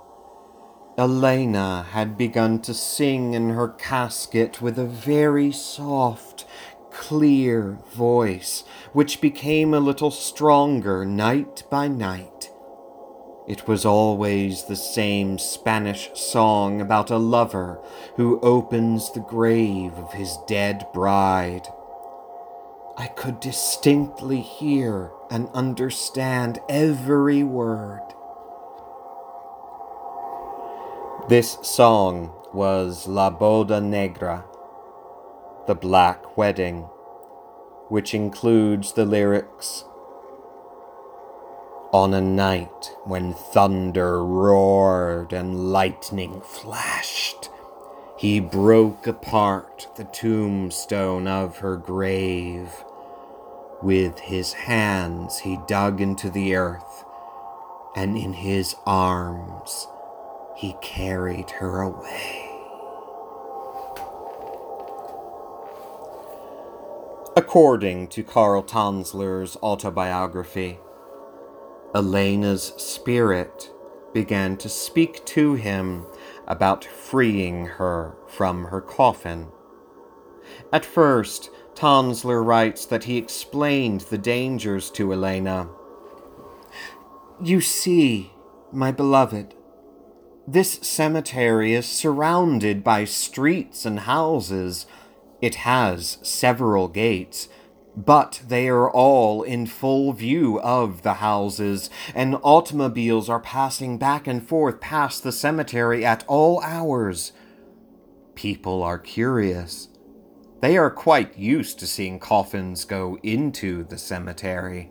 Elena 0.96 1.82
had 1.90 2.16
begun 2.16 2.62
to 2.62 2.72
sing 2.72 3.34
in 3.34 3.50
her 3.50 3.68
casket 3.68 4.62
with 4.62 4.78
a 4.78 4.86
very 4.86 5.52
soft, 5.52 6.46
clear 6.90 7.78
voice, 7.92 8.64
which 8.94 9.20
became 9.20 9.74
a 9.74 9.80
little 9.80 10.10
stronger 10.10 11.04
night 11.04 11.64
by 11.70 11.86
night 11.86 12.50
it 13.46 13.68
was 13.68 13.84
always 13.84 14.64
the 14.64 14.76
same 14.76 15.38
Spanish 15.38 16.10
song 16.14 16.80
about 16.80 17.10
a 17.10 17.16
lover 17.16 17.80
who 18.16 18.40
opens 18.40 19.12
the 19.12 19.20
grave 19.20 19.92
of 19.98 20.12
his 20.14 20.36
dead 20.48 20.86
bride. 20.92 21.68
I 22.96 23.06
could 23.06 23.38
distinctly 23.38 24.40
hear 24.40 25.12
and 25.30 25.48
understand 25.54 26.58
every 26.68 27.44
word. 27.44 28.02
This 31.28 31.58
song 31.62 32.32
was 32.52 33.06
La 33.06 33.30
Boda 33.30 33.82
Negra, 33.82 34.44
the 35.66 35.74
Black 35.74 36.36
Wedding, 36.36 36.82
which 37.88 38.14
includes 38.14 38.92
the 38.92 39.04
lyrics 39.04 39.84
on 41.92 42.14
a 42.14 42.20
night 42.20 42.90
when 43.04 43.32
thunder 43.32 44.24
roared 44.24 45.32
and 45.32 45.72
lightning 45.72 46.40
flashed, 46.40 47.48
he 48.18 48.40
broke 48.40 49.06
apart 49.06 49.88
the 49.96 50.04
tombstone 50.04 51.26
of 51.28 51.58
her 51.58 51.76
grave. 51.76 52.70
With 53.82 54.18
his 54.18 54.52
hands 54.52 55.38
he 55.38 55.58
dug 55.68 56.00
into 56.00 56.30
the 56.30 56.56
earth, 56.56 57.04
and 57.94 58.16
in 58.16 58.32
his 58.32 58.74
arms 58.86 59.86
he 60.56 60.74
carried 60.80 61.50
her 61.50 61.82
away. 61.82 62.42
According 67.36 68.08
to 68.08 68.22
Karl 68.22 68.62
Tanzler's 68.62 69.58
autobiography, 69.62 70.78
Elena's 71.96 72.74
spirit 72.76 73.72
began 74.12 74.58
to 74.58 74.68
speak 74.68 75.24
to 75.24 75.54
him 75.54 76.04
about 76.46 76.84
freeing 76.84 77.64
her 77.64 78.14
from 78.28 78.66
her 78.66 78.82
coffin. 78.82 79.48
At 80.70 80.84
first, 80.84 81.48
Tanzler 81.74 82.44
writes 82.44 82.84
that 82.84 83.04
he 83.04 83.16
explained 83.16 84.02
the 84.02 84.18
dangers 84.18 84.90
to 84.90 85.10
Elena. 85.10 85.70
You 87.42 87.62
see, 87.62 88.30
my 88.70 88.92
beloved, 88.92 89.54
this 90.46 90.72
cemetery 90.82 91.72
is 91.72 91.86
surrounded 91.86 92.84
by 92.84 93.06
streets 93.06 93.86
and 93.86 94.00
houses. 94.00 94.84
It 95.40 95.54
has 95.54 96.18
several 96.20 96.88
gates, 96.88 97.48
but 97.96 98.42
they 98.46 98.68
are 98.68 98.90
all 98.90 99.42
in 99.42 99.66
full 99.66 100.12
view 100.12 100.60
of 100.60 101.02
the 101.02 101.14
houses, 101.14 101.88
and 102.14 102.36
automobiles 102.42 103.28
are 103.30 103.40
passing 103.40 103.96
back 103.96 104.26
and 104.26 104.46
forth 104.46 104.80
past 104.80 105.22
the 105.22 105.32
cemetery 105.32 106.04
at 106.04 106.24
all 106.28 106.60
hours. 106.60 107.32
People 108.34 108.82
are 108.82 108.98
curious. 108.98 109.88
They 110.60 110.76
are 110.76 110.90
quite 110.90 111.38
used 111.38 111.78
to 111.78 111.86
seeing 111.86 112.18
coffins 112.18 112.84
go 112.84 113.18
into 113.22 113.84
the 113.84 113.98
cemetery. 113.98 114.90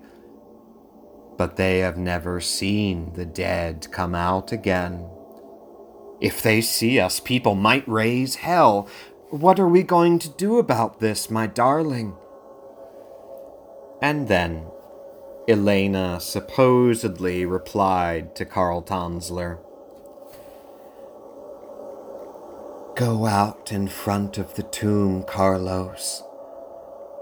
But 1.37 1.57
they 1.57 1.79
have 1.79 1.97
never 1.97 2.41
seen 2.41 3.13
the 3.13 3.25
dead 3.25 3.87
come 3.91 4.15
out 4.15 4.51
again. 4.51 5.07
If 6.21 6.41
they 6.41 6.61
see 6.61 6.99
us, 6.99 7.19
people 7.19 7.55
might 7.55 7.87
raise 7.87 8.35
hell. 8.35 8.87
What 9.29 9.59
are 9.59 9.67
we 9.67 9.83
going 9.83 10.17
to 10.19 10.29
do 10.29 10.57
about 10.57 10.99
this, 10.99 11.29
my 11.29 11.45
darling? 11.45 12.15
And 14.05 14.27
then 14.27 14.67
Elena 15.47 16.19
supposedly 16.19 17.43
replied 17.43 18.35
to 18.35 18.45
Karl 18.45 18.83
Tanzler. 18.83 19.57
Go 22.95 23.25
out 23.25 23.71
in 23.71 23.87
front 23.87 24.37
of 24.37 24.53
the 24.53 24.61
tomb, 24.61 25.23
Carlos, 25.23 26.21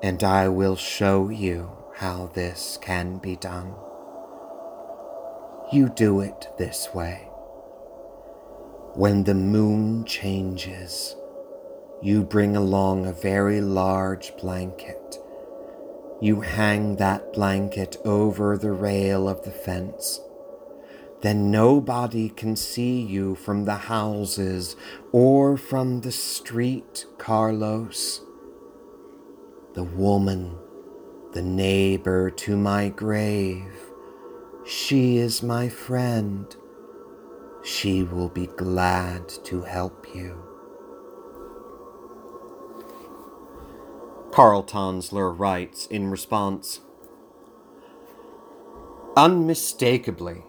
and 0.04 0.22
I 0.26 0.50
will 0.50 0.76
show 0.76 1.30
you 1.30 1.72
how 1.96 2.30
this 2.34 2.78
can 2.82 3.18
be 3.18 3.38
done. 3.38 3.76
You 5.72 5.88
do 5.88 6.20
it 6.20 6.50
this 6.58 6.94
way. 6.94 7.30
When 8.94 9.24
the 9.24 9.36
moon 9.36 10.04
changes, 10.04 11.16
you 12.02 12.26
bring 12.26 12.58
along 12.58 13.06
a 13.06 13.14
very 13.14 13.62
large 13.62 14.36
blanket. 14.36 15.03
You 16.24 16.40
hang 16.40 16.96
that 16.96 17.34
blanket 17.34 17.98
over 18.06 18.58
the 18.58 18.72
rail 18.72 19.28
of 19.28 19.44
the 19.44 19.52
fence. 19.52 20.22
Then 21.20 21.52
nobody 21.52 22.30
can 22.30 22.56
see 22.56 23.02
you 23.02 23.36
from 23.36 23.66
the 23.66 23.76
houses 23.76 24.78
or 25.12 25.58
from 25.58 26.00
the 26.00 26.14
street, 26.14 27.06
Carlos. 27.18 28.22
The 29.74 29.84
woman, 29.84 30.58
the 31.34 31.42
neighbor 31.42 32.30
to 32.30 32.56
my 32.56 32.88
grave, 32.88 33.76
she 34.66 35.18
is 35.18 35.44
my 35.44 35.68
friend. 35.68 36.56
She 37.66 38.02
will 38.02 38.30
be 38.30 38.48
glad 38.48 39.28
to 39.44 39.64
help 39.64 40.08
you. 40.16 40.42
Karl 44.34 44.64
Tanzler 44.64 45.32
writes 45.38 45.86
in 45.88 46.10
response 46.10 46.82
Unmistakably, 49.16 50.44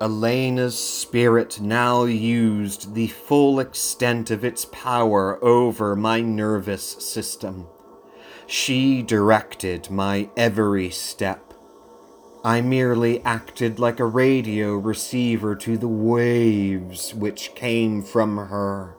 Elena's 0.00 0.78
spirit 0.78 1.60
now 1.60 2.04
used 2.04 2.94
the 2.94 3.08
full 3.08 3.60
extent 3.60 4.30
of 4.30 4.44
its 4.44 4.64
power 4.64 5.38
over 5.44 5.94
my 5.94 6.22
nervous 6.22 6.82
system. 6.84 7.66
She 8.46 9.02
directed 9.02 9.90
my 9.90 10.30
every 10.34 10.88
step 10.88 11.48
I 12.44 12.60
merely 12.60 13.22
acted 13.24 13.80
like 13.80 13.98
a 13.98 14.06
radio 14.06 14.74
receiver 14.76 15.56
to 15.56 15.76
the 15.76 15.88
waves 15.88 17.12
which 17.12 17.54
came 17.56 18.00
from 18.00 18.36
her. 18.36 18.97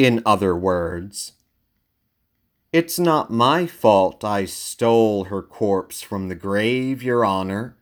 In 0.00 0.22
other 0.24 0.56
words, 0.56 1.32
it's 2.72 2.98
not 2.98 3.30
my 3.30 3.66
fault 3.66 4.24
I 4.24 4.46
stole 4.46 5.24
her 5.24 5.42
corpse 5.42 6.00
from 6.00 6.30
the 6.30 6.34
grave, 6.34 7.02
Your 7.02 7.22
Honor. 7.22 7.76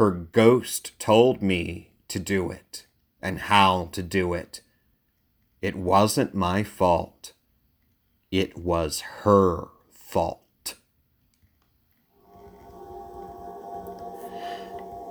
Her 0.00 0.10
ghost 0.12 0.98
told 0.98 1.42
me 1.42 1.90
to 2.08 2.18
do 2.18 2.50
it 2.50 2.86
and 3.20 3.38
how 3.38 3.90
to 3.92 4.02
do 4.02 4.32
it. 4.32 4.62
It 5.60 5.76
wasn't 5.76 6.34
my 6.34 6.62
fault. 6.62 7.34
It 8.30 8.56
was 8.56 9.00
her 9.24 9.66
fault. 9.90 10.76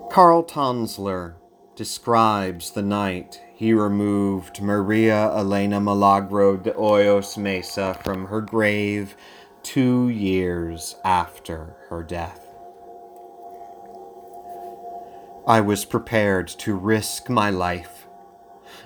Karl 0.10 0.44
Tanzler 0.44 1.36
describes 1.76 2.72
the 2.72 2.82
night 2.82 3.40
he 3.56 3.74
removed 3.74 4.62
Maria 4.62 5.32
Elena 5.32 5.80
Milagro 5.80 6.58
de 6.58 6.72
Hoyos 6.72 7.38
Mesa 7.38 7.98
from 8.04 8.26
her 8.26 8.42
grave 8.42 9.16
two 9.64 10.10
years 10.10 10.98
after 11.06 11.76
her 11.90 12.04
death. 12.04 12.42
I 15.48 15.62
was 15.62 15.86
prepared 15.86 16.50
to 16.50 16.76
risk 16.76 17.30
my 17.30 17.50
life 17.50 18.08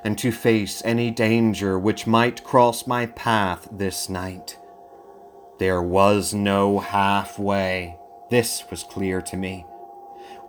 and 0.04 0.18
to 0.20 0.32
face 0.32 0.84
any 0.86 1.10
danger 1.10 1.80
which 1.80 2.06
might 2.06 2.44
cross 2.44 2.86
my 2.86 3.08
path 3.08 3.68
this 3.72 4.08
night. 4.08 4.60
There 5.58 5.82
was 5.82 6.34
no 6.34 6.80
halfway. 6.80 7.98
This 8.30 8.64
was 8.70 8.84
clear 8.84 9.22
to 9.24 9.36
me. 9.36 9.66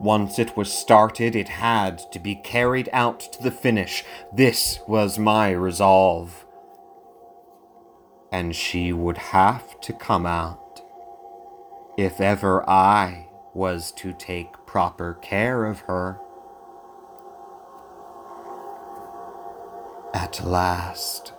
Once 0.01 0.39
it 0.39 0.57
was 0.57 0.73
started, 0.73 1.37
it 1.37 1.51
had 1.51 1.99
to 2.11 2.19
be 2.19 2.35
carried 2.35 2.89
out 2.91 3.21
to 3.21 3.43
the 3.43 3.51
finish. 3.51 4.03
This 4.33 4.79
was 4.89 5.19
my 5.19 5.51
resolve. 5.51 6.47
And 8.33 8.57
she 8.57 8.95
would 8.95 9.19
have 9.19 9.79
to 9.83 9.93
come 9.93 10.25
out 10.25 10.81
if 11.99 12.19
ever 12.19 12.69
I 12.69 13.29
was 13.53 13.93
to 13.93 14.15
take 14.15 14.65
proper 14.65 15.15
care 15.21 15.67
of 15.67 15.81
her. 15.81 16.19
At 20.15 20.43
last, 20.43 21.35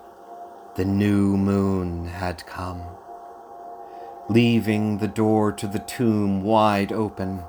the 0.76 0.86
new 0.86 1.36
moon 1.36 2.06
had 2.06 2.46
come, 2.46 2.84
leaving 4.30 5.00
the 5.00 5.08
door 5.08 5.52
to 5.54 5.66
the 5.66 5.80
tomb 5.80 6.44
wide 6.44 6.92
open. 6.92 7.44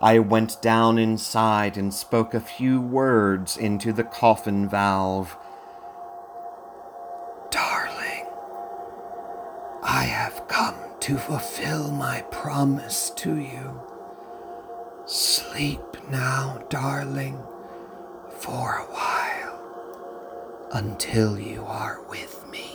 I 0.00 0.18
went 0.18 0.62
down 0.62 0.98
inside 0.98 1.76
and 1.76 1.92
spoke 1.92 2.34
a 2.34 2.40
few 2.40 2.80
words 2.80 3.56
into 3.56 3.92
the 3.92 4.04
coffin 4.04 4.68
valve. 4.68 5.36
Darling, 7.50 8.26
I 9.82 10.04
have 10.04 10.46
come 10.48 10.76
to 11.00 11.16
fulfill 11.16 11.90
my 11.90 12.22
promise 12.30 13.10
to 13.16 13.36
you. 13.38 13.80
Sleep 15.06 15.80
now, 16.10 16.62
darling, 16.68 17.42
for 18.30 18.76
a 18.76 18.84
while, 18.92 20.68
until 20.72 21.38
you 21.38 21.64
are 21.64 22.02
with 22.08 22.46
me. 22.50 22.66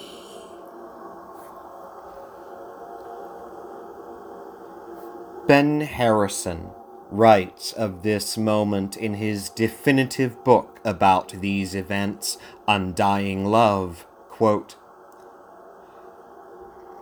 Ben 5.48 5.82
Harrison 5.82 6.72
writes 7.14 7.72
of 7.74 8.02
this 8.02 8.40
moment 8.40 8.98
in 8.98 9.14
his 9.14 9.48
definitive 9.48 10.44
book 10.44 10.80
about 10.84 11.30
these 11.30 11.76
events, 11.76 12.40
Undying 12.68 13.46
Love. 13.46 14.08
Quote, 14.32 14.76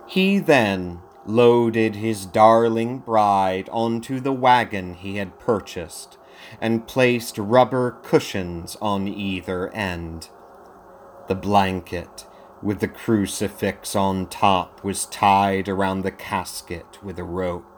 he 0.06 0.38
then 0.38 1.00
loaded 1.24 1.96
his 1.96 2.26
darling 2.26 2.98
bride 2.98 3.70
onto 3.72 4.20
the 4.20 4.34
wagon 4.34 4.92
he 4.92 5.16
had 5.16 5.38
purchased 5.38 6.18
and 6.60 6.86
placed 6.86 7.38
rubber 7.38 7.92
cushions 8.02 8.76
on 8.82 9.08
either 9.08 9.70
end. 9.72 10.28
The 11.26 11.34
blanket 11.34 12.26
with 12.62 12.80
the 12.80 12.88
crucifix 12.88 13.96
on 13.96 14.26
top 14.26 14.84
was 14.84 15.06
tied 15.06 15.70
around 15.70 16.02
the 16.02 16.10
casket 16.10 17.02
with 17.02 17.18
a 17.18 17.24
rope. 17.24 17.71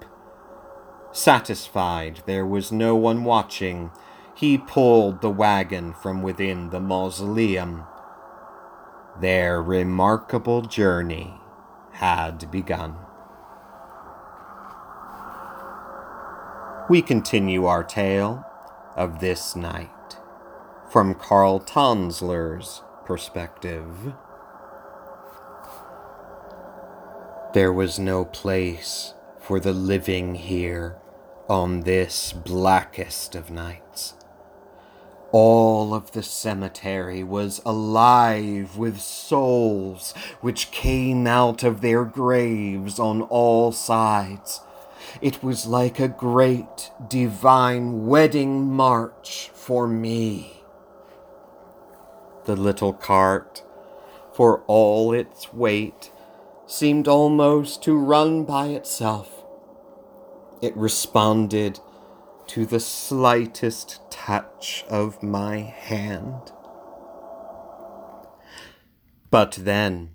Satisfied 1.14 2.22
there 2.26 2.44
was 2.44 2.72
no 2.72 2.96
one 2.96 3.22
watching, 3.22 3.92
he 4.34 4.58
pulled 4.58 5.20
the 5.20 5.30
wagon 5.30 5.94
from 5.94 6.22
within 6.22 6.70
the 6.70 6.80
mausoleum. 6.80 7.84
Their 9.20 9.62
remarkable 9.62 10.62
journey 10.62 11.34
had 11.92 12.50
begun. 12.50 12.96
We 16.90 17.00
continue 17.00 17.64
our 17.66 17.84
tale 17.84 18.44
of 18.96 19.20
this 19.20 19.54
night 19.54 20.16
from 20.90 21.14
Karl 21.14 21.60
Tanzler's 21.60 22.82
perspective. 23.04 24.14
There 27.52 27.72
was 27.72 28.00
no 28.00 28.24
place 28.24 29.14
for 29.38 29.60
the 29.60 29.72
living 29.72 30.34
here 30.34 30.98
on 31.48 31.80
this 31.80 32.32
blackest 32.32 33.34
of 33.34 33.50
nights. 33.50 34.14
All 35.30 35.92
of 35.92 36.12
the 36.12 36.22
cemetery 36.22 37.22
was 37.22 37.60
alive 37.66 38.76
with 38.76 39.00
souls 39.00 40.12
which 40.40 40.70
came 40.70 41.26
out 41.26 41.62
of 41.62 41.80
their 41.80 42.04
graves 42.04 42.98
on 42.98 43.22
all 43.22 43.72
sides. 43.72 44.60
It 45.20 45.42
was 45.42 45.66
like 45.66 46.00
a 46.00 46.08
great 46.08 46.90
divine 47.08 48.06
wedding 48.06 48.72
march 48.72 49.50
for 49.52 49.86
me. 49.86 50.62
The 52.44 52.56
little 52.56 52.92
cart, 52.92 53.62
for 54.32 54.60
all 54.66 55.12
its 55.12 55.52
weight, 55.52 56.10
seemed 56.66 57.08
almost 57.08 57.82
to 57.82 57.96
run 57.96 58.44
by 58.44 58.68
itself 58.68 59.33
it 60.64 60.74
responded 60.78 61.78
to 62.46 62.64
the 62.64 62.80
slightest 62.80 64.00
touch 64.10 64.82
of 64.88 65.22
my 65.22 65.58
hand. 65.58 66.52
But 69.30 69.52
then, 69.60 70.14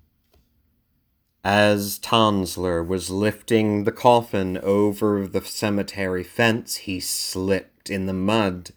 as 1.44 2.00
Tanzler 2.00 2.84
was 2.84 3.10
lifting 3.10 3.84
the 3.84 3.92
coffin 3.92 4.58
over 4.58 5.28
the 5.28 5.40
cemetery 5.40 6.24
fence, 6.24 6.76
he 6.78 6.98
slipped 6.98 7.88
in 7.88 8.06
the 8.06 8.12
mud, 8.12 8.70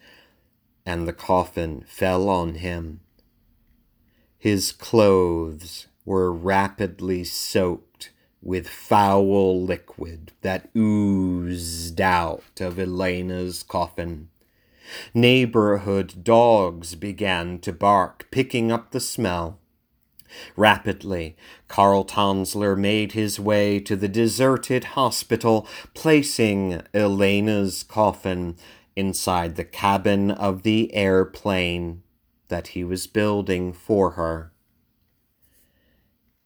and 0.85 1.07
the 1.07 1.13
coffin 1.13 1.83
fell 1.87 2.29
on 2.29 2.55
him. 2.55 2.99
His 4.37 4.71
clothes 4.71 5.87
were 6.05 6.31
rapidly 6.31 7.23
soaked 7.23 7.92
with 8.43 8.67
foul 8.67 9.63
liquid 9.63 10.33
that 10.41 10.69
oozed 10.75 11.99
out 12.01 12.59
of 12.59 12.77
Elena's 12.77 13.63
coffin. 13.63 14.29
Neighborhood 15.13 16.23
dogs 16.23 16.95
began 16.95 17.57
to 17.59 17.71
bark, 17.71 18.27
picking 18.31 18.71
up 18.71 18.91
the 18.91 18.99
smell. 18.99 19.59
Rapidly, 20.57 21.37
Karl 21.67 22.03
Tanzler 22.03 22.77
made 22.77 23.13
his 23.13 23.39
way 23.39 23.79
to 23.79 23.95
the 23.95 24.07
deserted 24.07 24.83
hospital, 24.83 25.67
placing 25.93 26.81
Elena's 26.93 27.83
coffin 27.83 28.57
inside 28.95 29.55
the 29.55 29.63
cabin 29.63 30.31
of 30.31 30.63
the 30.63 30.93
airplane 30.93 32.03
that 32.47 32.69
he 32.69 32.83
was 32.83 33.07
building 33.07 33.73
for 33.73 34.11
her. 34.11 34.52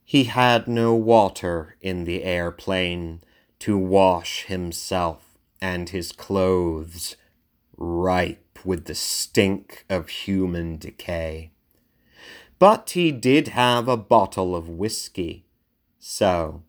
He 0.09 0.23
had 0.23 0.69
no 0.69 0.93
water 0.93 1.75
in 1.81 2.05
the 2.05 2.23
airplane 2.23 3.19
to 3.59 3.77
wash 3.77 4.45
himself 4.45 5.37
and 5.59 5.89
his 5.89 6.13
clothes, 6.13 7.17
ripe 7.75 8.57
with 8.63 8.85
the 8.85 8.95
stink 8.95 9.83
of 9.89 10.07
human 10.07 10.77
decay. 10.77 11.51
But 12.57 12.91
he 12.91 13.11
did 13.11 13.49
have 13.49 13.89
a 13.89 13.97
bottle 13.97 14.55
of 14.55 14.69
whiskey, 14.69 15.43
so 15.99 16.63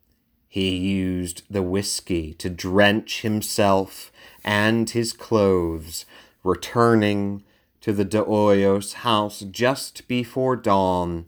he 0.49 0.77
used 0.77 1.45
the 1.49 1.63
whiskey 1.63 2.35
to 2.35 2.51
drench 2.51 3.21
himself 3.21 4.11
and 4.43 4.91
his 4.91 5.13
clothes, 5.13 6.07
returning 6.43 7.45
to 7.83 7.93
the 7.93 8.05
De 8.05 8.81
house 8.97 9.41
just 9.49 10.09
before 10.09 10.57
dawn 10.57 11.27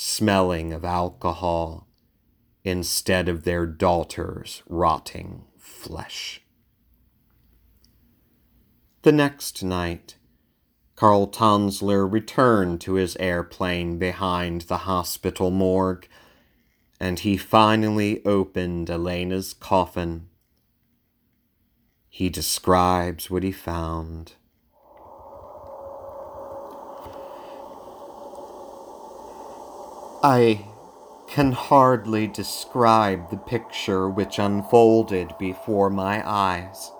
smelling 0.00 0.72
of 0.72 0.84
alcohol 0.84 1.88
instead 2.62 3.28
of 3.28 3.42
their 3.42 3.66
daughter's 3.66 4.62
rotting 4.68 5.42
flesh. 5.58 6.40
The 9.02 9.10
next 9.10 9.64
night, 9.64 10.14
Karl 10.94 11.26
Tanzler 11.26 12.06
returned 12.06 12.80
to 12.82 12.94
his 12.94 13.16
airplane 13.16 13.98
behind 13.98 14.62
the 14.62 14.78
hospital 14.78 15.50
morgue, 15.50 16.06
and 17.00 17.18
he 17.18 17.36
finally 17.36 18.24
opened 18.24 18.88
Elena's 18.88 19.52
coffin. 19.52 20.28
He 22.08 22.28
describes 22.28 23.28
what 23.30 23.42
he 23.42 23.50
found. 23.50 24.34
I 30.22 30.66
can 31.28 31.52
hardly 31.52 32.26
describe 32.26 33.30
the 33.30 33.36
picture 33.36 34.08
which 34.08 34.40
unfolded 34.40 35.34
before 35.38 35.90
my 35.90 36.28
eyes. 36.28 36.90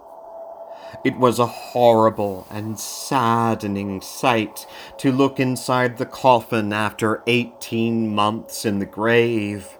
It 1.05 1.17
was 1.17 1.39
a 1.39 1.47
horrible 1.47 2.47
and 2.49 2.79
saddening 2.79 4.01
sight 4.03 4.67
to 4.99 5.11
look 5.11 5.41
inside 5.41 5.99
the 5.99 6.07
coffin 6.07 6.73
after 6.73 7.23
eighteen 7.27 8.15
months 8.15 8.65
in 8.65 8.79
the 8.79 8.87
grave. 8.87 9.79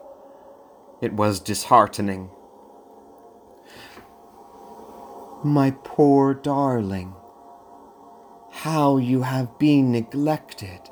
It 1.01 1.13
was 1.13 1.39
disheartening. 1.39 2.31
My 5.45 5.71
poor 5.85 6.35
darling, 6.35 7.15
how 8.51 8.97
you 8.97 9.23
have 9.23 9.59
been 9.59 9.93
neglected. 9.93 10.91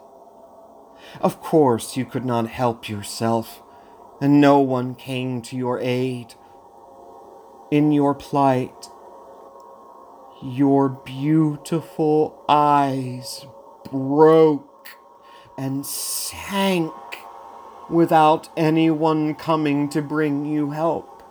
Of 1.20 1.40
course, 1.40 1.96
you 1.96 2.04
could 2.04 2.24
not 2.24 2.48
help 2.48 2.88
yourself, 2.88 3.62
and 4.20 4.40
no 4.40 4.58
one 4.58 4.94
came 4.94 5.42
to 5.42 5.56
your 5.56 5.78
aid. 5.80 6.34
In 7.70 7.92
your 7.92 8.14
plight, 8.14 8.88
your 10.42 10.88
beautiful 10.88 12.44
eyes 12.48 13.46
broke 13.90 14.88
and 15.56 15.86
sank 15.86 16.92
without 17.88 18.48
anyone 18.56 19.34
coming 19.34 19.88
to 19.88 20.02
bring 20.02 20.44
you 20.44 20.70
help. 20.70 21.22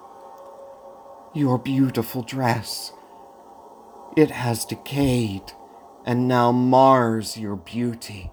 Your 1.33 1.57
beautiful 1.57 2.21
dress, 2.21 2.93
it 4.15 4.31
has 4.31 4.65
decayed 4.65 5.51
and 6.05 6.27
now 6.27 6.51
mars 6.51 7.35
your 7.35 7.55
beauty. 7.55 8.31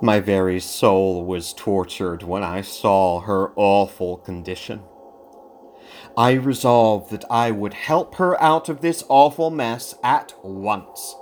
My 0.00 0.20
very 0.20 0.60
soul 0.60 1.24
was 1.24 1.52
tortured 1.52 2.22
when 2.22 2.42
I 2.42 2.60
saw 2.60 3.20
her 3.20 3.52
awful 3.56 4.18
condition. 4.18 4.82
I 6.16 6.32
resolved 6.32 7.10
that 7.10 7.24
I 7.30 7.50
would 7.50 7.74
help 7.74 8.16
her 8.16 8.40
out 8.42 8.68
of 8.68 8.80
this 8.80 9.04
awful 9.08 9.50
mess 9.50 9.94
at 10.02 10.34
once. 10.42 11.16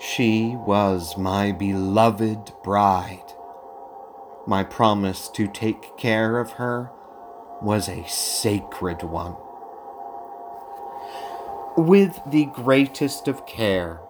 She 0.00 0.56
was 0.66 1.18
my 1.18 1.52
beloved 1.52 2.52
bride. 2.62 3.32
My 4.46 4.64
promise 4.64 5.28
to 5.30 5.46
take 5.46 5.96
care 5.98 6.38
of 6.38 6.52
her 6.52 6.90
was 7.60 7.88
a 7.88 8.08
sacred 8.08 9.02
one. 9.02 9.36
With 11.76 12.18
the 12.26 12.46
greatest 12.46 13.28
of 13.28 13.44
care, 13.44 14.00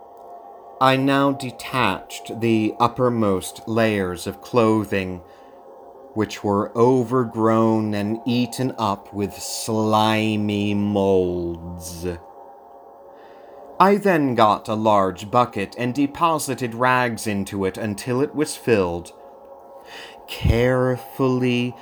I 0.82 0.96
now 0.96 1.32
detached 1.32 2.40
the 2.40 2.74
uppermost 2.80 3.68
layers 3.68 4.26
of 4.26 4.40
clothing, 4.40 5.18
which 6.14 6.42
were 6.42 6.72
overgrown 6.74 7.92
and 7.92 8.18
eaten 8.24 8.72
up 8.78 9.12
with 9.12 9.34
slimy 9.34 10.72
molds. 10.72 12.06
I 13.78 13.96
then 13.96 14.34
got 14.34 14.68
a 14.68 14.74
large 14.74 15.30
bucket 15.30 15.74
and 15.76 15.94
deposited 15.94 16.74
rags 16.74 17.26
into 17.26 17.66
it 17.66 17.76
until 17.76 18.22
it 18.22 18.34
was 18.34 18.56
filled, 18.56 19.12
carefully 20.28 21.74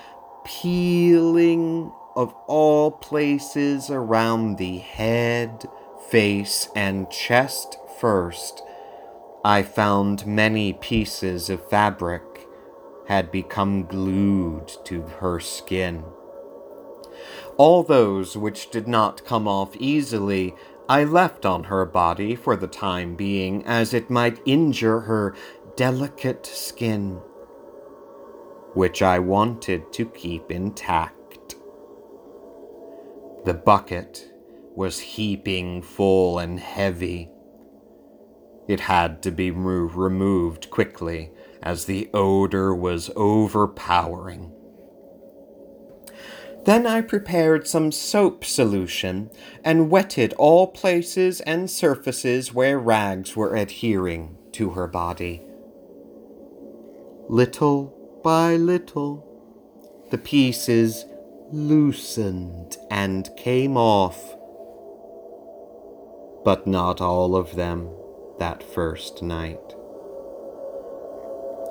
peeling 0.45 1.93
of 2.17 2.35
all 2.49 2.91
places 2.91 3.91
around 3.91 4.59
the 4.59 4.79
head, 4.79 5.69
face, 6.11 6.69
and 6.75 7.09
chest 7.11 7.79
first 8.01 8.65
I 9.45 9.63
found 9.63 10.27
many 10.27 10.73
pieces 10.73 11.49
of 11.49 11.69
fabric 11.69 12.47
had 13.07 13.31
become 13.31 13.85
glued 13.87 14.69
to 14.85 15.03
her 15.03 15.41
skin. 15.41 16.05
All 17.57 17.83
those 17.83 18.37
which 18.37 18.71
did 18.71 18.87
not 18.87 19.25
come 19.25 19.49
off 19.49 19.75
easily 19.77 20.55
I 20.89 21.05
left 21.05 21.45
on 21.45 21.65
her 21.65 21.85
body 21.85 22.35
for 22.35 22.57
the 22.57 22.67
time 22.67 23.15
being, 23.15 23.65
as 23.67 23.93
it 23.93 24.09
might 24.09 24.41
injure 24.47 25.01
her 25.01 25.35
delicate 25.77 26.47
skin, 26.47 27.21
which 28.73 29.03
I 29.03 29.19
wanted 29.19 29.93
to 29.93 30.07
keep 30.07 30.51
intact. 30.51 31.57
The 33.45 33.55
bucket 33.55 34.33
was 34.75 34.99
heaping 34.99 35.83
full 35.83 36.39
and 36.39 36.59
heavy 36.59 37.31
it 38.69 38.81
had 38.81 39.23
to 39.23 39.31
be 39.31 39.51
removed 39.51 40.69
quickly, 40.71 41.33
as 41.63 41.87
the 41.87 42.09
odor 42.13 42.75
was 42.75 43.11
overpowering. 43.17 44.53
Then 46.65 46.87
I 46.87 47.01
prepared 47.01 47.67
some 47.67 47.91
soap 47.91 48.45
solution 48.45 49.31
and 49.65 49.91
wetted 49.91 50.35
all 50.35 50.67
places 50.67 51.41
and 51.41 51.71
surfaces 51.71 52.53
where 52.53 52.79
rags 52.79 53.35
were 53.35 53.57
adhering 53.57 54.37
to 54.53 54.71
her 54.71 54.87
body. 54.87 55.43
Little 57.29 58.21
by 58.23 58.57
little, 58.57 59.25
the 60.11 60.19
pieces 60.19 61.07
loosened 61.51 62.77
and 62.91 63.31
came 63.39 63.79
off, 63.79 64.37
but 66.45 66.67
not 66.67 67.01
all 67.01 67.35
of 67.35 67.57
them 67.57 67.89
that 68.39 68.63
first 68.63 69.23
night. 69.23 69.75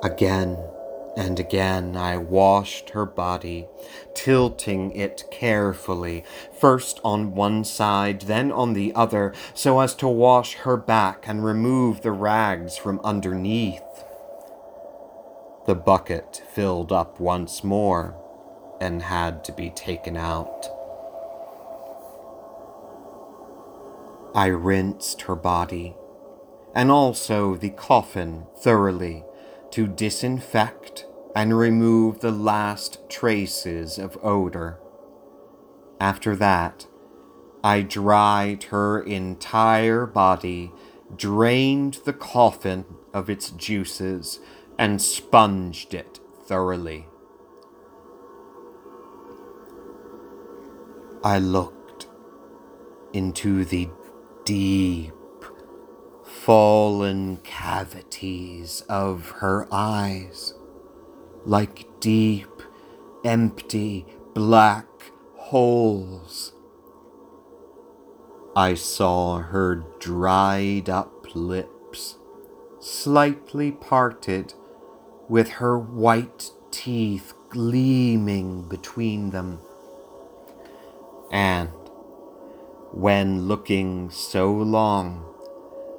Again 0.02 0.56
And 1.16 1.40
again 1.40 1.96
I 1.96 2.16
washed 2.16 2.90
her 2.90 3.04
body, 3.04 3.66
tilting 4.14 4.92
it 4.92 5.24
carefully, 5.32 6.24
first 6.52 7.00
on 7.02 7.34
one 7.34 7.64
side, 7.64 8.20
then 8.22 8.52
on 8.52 8.74
the 8.74 8.94
other, 8.94 9.34
so 9.52 9.80
as 9.80 9.96
to 9.96 10.06
wash 10.06 10.54
her 10.54 10.76
back 10.76 11.26
and 11.26 11.44
remove 11.44 12.02
the 12.02 12.12
rags 12.12 12.76
from 12.76 13.00
underneath. 13.02 13.82
The 15.66 15.74
bucket 15.74 16.42
filled 16.52 16.92
up 16.92 17.18
once 17.18 17.64
more 17.64 18.14
and 18.80 19.02
had 19.02 19.42
to 19.44 19.52
be 19.52 19.70
taken 19.70 20.16
out. 20.16 20.68
I 24.36 24.46
rinsed 24.46 25.22
her 25.22 25.34
body 25.34 25.96
and 26.78 26.92
also 26.92 27.56
the 27.56 27.70
coffin 27.70 28.46
thoroughly 28.62 29.24
to 29.68 29.88
disinfect 29.88 31.04
and 31.34 31.58
remove 31.58 32.20
the 32.20 32.30
last 32.30 33.00
traces 33.08 33.98
of 33.98 34.16
odor. 34.22 34.78
After 35.98 36.36
that, 36.36 36.86
I 37.64 37.82
dried 37.82 38.62
her 38.64 39.00
entire 39.00 40.06
body, 40.06 40.70
drained 41.16 41.98
the 42.04 42.12
coffin 42.12 42.84
of 43.12 43.28
its 43.28 43.50
juices, 43.50 44.38
and 44.78 45.02
sponged 45.02 45.92
it 45.92 46.20
thoroughly. 46.44 47.08
I 51.24 51.40
looked 51.40 52.06
into 53.12 53.64
the 53.64 53.88
deep 54.44 55.17
fallen 56.48 57.36
cavities 57.44 58.82
of 58.88 59.28
her 59.32 59.68
eyes 59.70 60.54
like 61.44 61.86
deep, 62.00 62.62
empty, 63.22 64.06
black 64.32 64.86
holes. 65.36 66.54
I 68.56 68.72
saw 68.72 69.40
her 69.40 69.84
dried 69.98 70.88
up 70.88 71.12
lips, 71.34 72.16
slightly 72.80 73.70
parted, 73.70 74.54
with 75.28 75.50
her 75.50 75.78
white 75.78 76.50
teeth 76.70 77.34
gleaming 77.50 78.62
between 78.62 79.32
them. 79.32 79.60
And 81.30 81.68
when 82.90 83.48
looking 83.48 84.08
so 84.08 84.50
long 84.50 85.27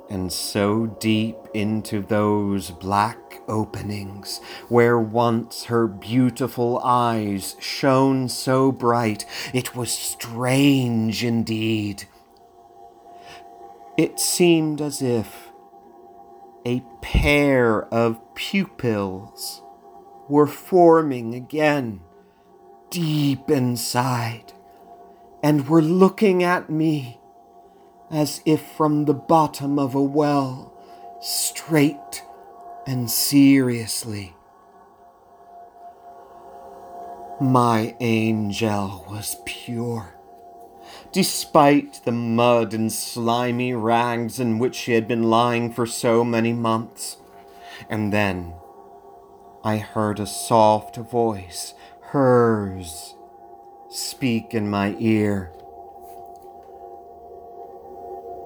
and 0.10 0.32
so 0.32 0.88
deep 1.00 1.38
into 1.54 2.02
those 2.02 2.72
black 2.72 3.18
openings 3.48 4.40
where 4.68 5.00
once 5.00 5.66
her 5.66 5.88
beautiful 5.88 6.80
eyes 6.84 7.56
shone 7.60 8.28
so 8.28 8.72
bright, 8.72 9.26
it 9.54 9.76
was 9.76 9.92
strange 9.92 11.24
indeed. 11.24 12.06
It 13.98 14.20
seemed 14.20 14.82
as 14.82 15.02
if 15.02 15.52
a 16.66 16.84
pair 17.02 17.86
of 17.94 18.20
pupils 18.36 19.62
were 20.28 20.48
forming 20.48 21.34
again 21.34 22.02
deep 22.90 23.50
inside 23.50 24.54
and 25.44 25.68
were 25.68 25.82
looking 25.82 26.44
at 26.44 26.70
me 26.70 27.19
as 28.12 28.42
if 28.46 28.62
from 28.62 29.06
the 29.06 29.14
bottom 29.14 29.78
of 29.78 29.96
a 29.96 30.02
well, 30.02 30.74
straight 31.22 32.24
and 32.88 33.10
seriously. 33.10 34.36
My 37.40 37.96
angel 38.00 39.06
was 39.10 39.38
pure, 39.46 40.16
despite 41.12 42.02
the 42.04 42.12
mud 42.12 42.74
and 42.74 42.92
slimy 42.92 43.74
rags 43.74 44.40
in 44.40 44.60
which 44.60 44.76
she 44.76 44.94
had 44.94 45.08
been 45.08 45.24
lying 45.24 45.72
for 45.72 45.86
so 45.86 46.26
many 46.26 46.52
months. 46.52 47.18
And 47.90 48.12
then 48.12 48.56
I 49.64 49.78
heard 49.78 50.20
a 50.20 50.26
soft 50.26 50.98
voice, 50.98 51.74
hers, 52.02 53.16
speak 53.90 54.54
in 54.54 54.70
my 54.70 54.96
ear. 55.00 55.52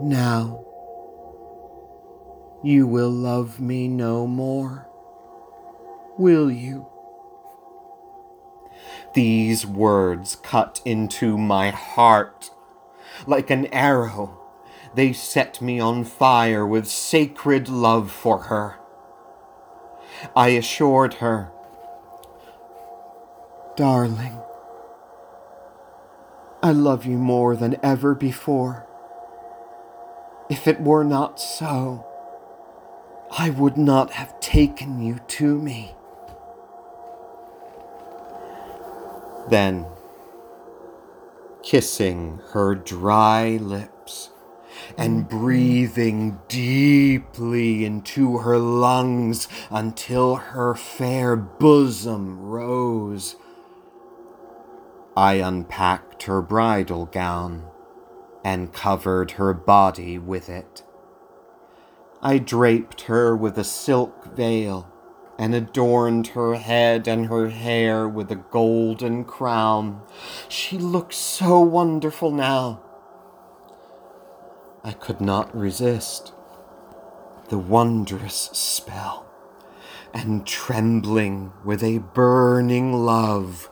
Now, 0.04 0.66
you 2.62 2.86
will 2.86 3.10
love 3.10 3.62
me 3.62 3.88
no 3.88 4.28
more, 4.28 4.90
will 6.18 6.52
you? 6.52 6.88
These 9.16 9.66
words 9.66 10.36
cut 10.36 10.82
into 10.84 11.38
my 11.38 11.70
heart 11.70 12.52
like 13.26 13.50
an 13.50 13.68
arrow. 13.68 14.42
They 14.94 15.14
set 15.14 15.62
me 15.62 15.80
on 15.80 16.04
fire 16.04 16.68
with 16.68 16.86
sacred 16.86 17.70
love 17.70 18.12
for 18.12 18.40
her. 18.44 18.76
I 20.36 20.50
assured 20.50 21.14
her, 21.16 21.50
Darling, 23.78 24.38
I 26.62 26.74
love 26.74 27.06
you 27.06 27.18
more 27.18 27.56
than 27.56 27.78
ever 27.82 28.14
before. 28.14 28.86
If 30.50 30.68
it 30.68 30.82
were 30.82 31.04
not 31.04 31.40
so, 31.40 32.06
I 33.38 33.50
would 33.50 33.78
not 33.78 34.12
have 34.12 34.40
taken 34.40 35.02
you 35.02 35.20
to 35.28 35.58
me. 35.58 35.96
Then, 39.50 39.86
kissing 41.64 42.40
her 42.52 42.76
dry 42.76 43.58
lips 43.58 44.30
and 44.98 45.28
breathing 45.28 46.40
deeply 46.48 47.86
into 47.86 48.40
her 48.40 48.58
lungs 48.58 49.48
until 49.70 50.36
her 50.36 50.76
fair 50.76 51.36
bosom 51.36 52.40
rose, 52.42 53.36
I 55.16 55.36
unpacked 55.36 56.24
her 56.24 56.42
bridal 56.42 57.06
gown 57.06 57.64
and 58.44 58.74
covered 58.74 59.32
her 59.32 59.54
body 59.54 60.18
with 60.18 60.50
it. 60.50 60.84
I 62.22 62.38
draped 62.38 63.02
her 63.02 63.36
with 63.36 63.58
a 63.58 63.64
silk 63.64 64.36
veil 64.36 64.90
and 65.38 65.56
adorned 65.56 66.28
her 66.28 66.56
head 66.56 67.08
and 67.08 67.28
her 67.28 67.50
hair 67.50 68.08
with 68.08 68.32
a 68.32 68.36
golden 68.36 69.26
crown. 69.26 70.02
She 70.48 70.78
looked 70.78 71.14
so 71.14 71.60
wonderful 71.60 72.32
now. 72.32 72.82
I 74.84 74.92
could 74.92 75.22
not 75.22 75.56
resist 75.56 76.34
the 77.50 77.58
wondrous 77.58 78.50
spell, 78.54 79.26
and 80.14 80.46
trembling 80.48 81.52
with 81.64 81.84
a 81.84 82.00
burning 82.00 82.94
love, 82.94 83.70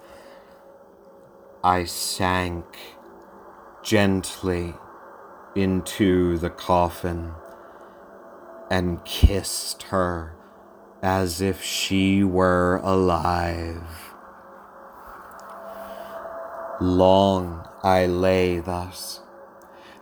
I 1.63 1.85
sank 1.85 2.65
gently 3.83 4.73
into 5.55 6.37
the 6.37 6.49
coffin 6.49 7.33
and 8.69 9.03
kissed 9.03 9.83
her 9.83 10.33
as 11.01 11.41
if 11.41 11.61
she 11.63 12.23
were 12.23 12.79
alive. 12.83 14.13
Long 16.79 17.67
I 17.83 18.05
lay 18.05 18.59
thus, 18.59 19.21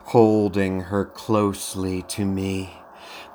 holding 0.04 0.82
her 0.82 1.04
closely 1.04 2.02
to 2.02 2.24
me, 2.24 2.74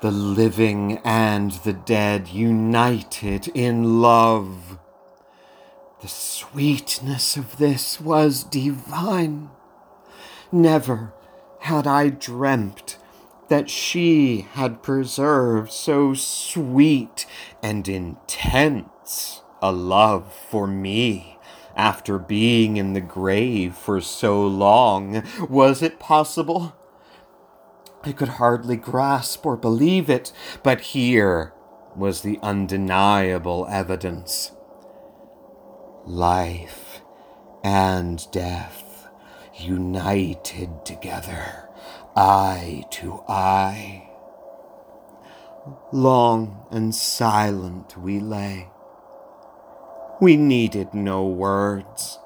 the 0.00 0.10
living 0.10 0.98
and 1.04 1.52
the 1.52 1.72
dead 1.72 2.28
united 2.28 3.48
in 3.48 4.00
love. 4.00 4.78
The 6.00 6.08
sweetness 6.08 7.36
of 7.36 7.58
this 7.58 8.00
was 8.00 8.44
divine. 8.44 9.50
Never 10.56 11.12
had 11.58 11.86
I 11.86 12.08
dreamt 12.08 12.96
that 13.48 13.68
she 13.68 14.48
had 14.52 14.82
preserved 14.82 15.70
so 15.70 16.14
sweet 16.14 17.26
and 17.62 17.86
intense 17.86 19.42
a 19.60 19.70
love 19.70 20.32
for 20.32 20.66
me 20.66 21.38
after 21.76 22.18
being 22.18 22.78
in 22.78 22.94
the 22.94 23.02
grave 23.02 23.74
for 23.74 24.00
so 24.00 24.46
long. 24.46 25.22
Was 25.50 25.82
it 25.82 25.98
possible? 25.98 26.74
I 28.02 28.12
could 28.12 28.40
hardly 28.40 28.76
grasp 28.76 29.44
or 29.44 29.58
believe 29.58 30.08
it, 30.08 30.32
but 30.62 30.80
here 30.80 31.52
was 31.94 32.22
the 32.22 32.38
undeniable 32.42 33.66
evidence. 33.68 34.52
Life 36.06 37.02
and 37.62 38.26
death 38.32 38.85
united 39.58 40.84
together, 40.84 41.68
eye 42.14 42.84
to 42.90 43.22
eye. 43.28 44.10
Long 45.92 46.66
and 46.70 46.94
silent 46.94 47.96
we 47.96 48.20
lay, 48.20 48.68
We 50.20 50.36
needed 50.36 50.94
no 50.94 51.26
words. 51.26 52.18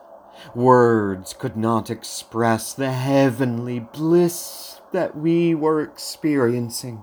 Words 0.55 1.33
could 1.33 1.57
not 1.57 1.91
express 1.91 2.72
the 2.72 2.93
heavenly 2.93 3.81
bliss 3.81 4.81
that 4.93 5.16
we 5.16 5.55
were 5.55 5.81
experiencing. 5.81 7.03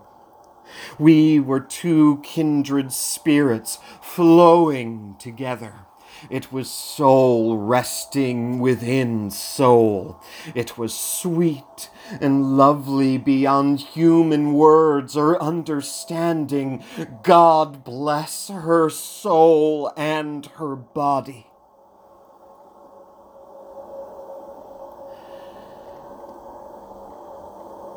We 1.00 1.40
were 1.40 1.60
two 1.60 2.20
kindred 2.24 2.94
spirits 2.94 3.80
flowing 4.02 5.16
together. 5.20 5.87
It 6.30 6.52
was 6.52 6.70
soul 6.70 7.58
resting 7.58 8.60
within 8.60 9.32
soul. 9.32 10.22
It 10.56 10.78
was 10.78 10.94
sweet 10.94 11.90
and 12.22 12.58
lovely 12.58 13.18
beyond 13.18 13.80
human 13.82 14.54
words 14.54 15.16
or 15.16 15.42
understanding. 15.42 16.84
God 17.24 17.84
bless 17.84 18.50
her 18.50 18.90
soul 18.90 19.92
and 19.96 20.46
her 20.58 20.76
body. 20.76 21.48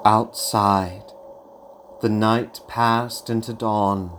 Outside, 0.05 1.13
the 2.01 2.09
night 2.09 2.61
passed 2.67 3.29
into 3.29 3.53
dawn, 3.53 4.19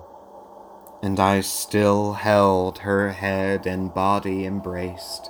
and 1.01 1.19
I 1.19 1.41
still 1.41 2.13
held 2.13 2.79
her 2.79 3.11
head 3.11 3.65
and 3.65 3.93
body 3.93 4.45
embraced. 4.45 5.29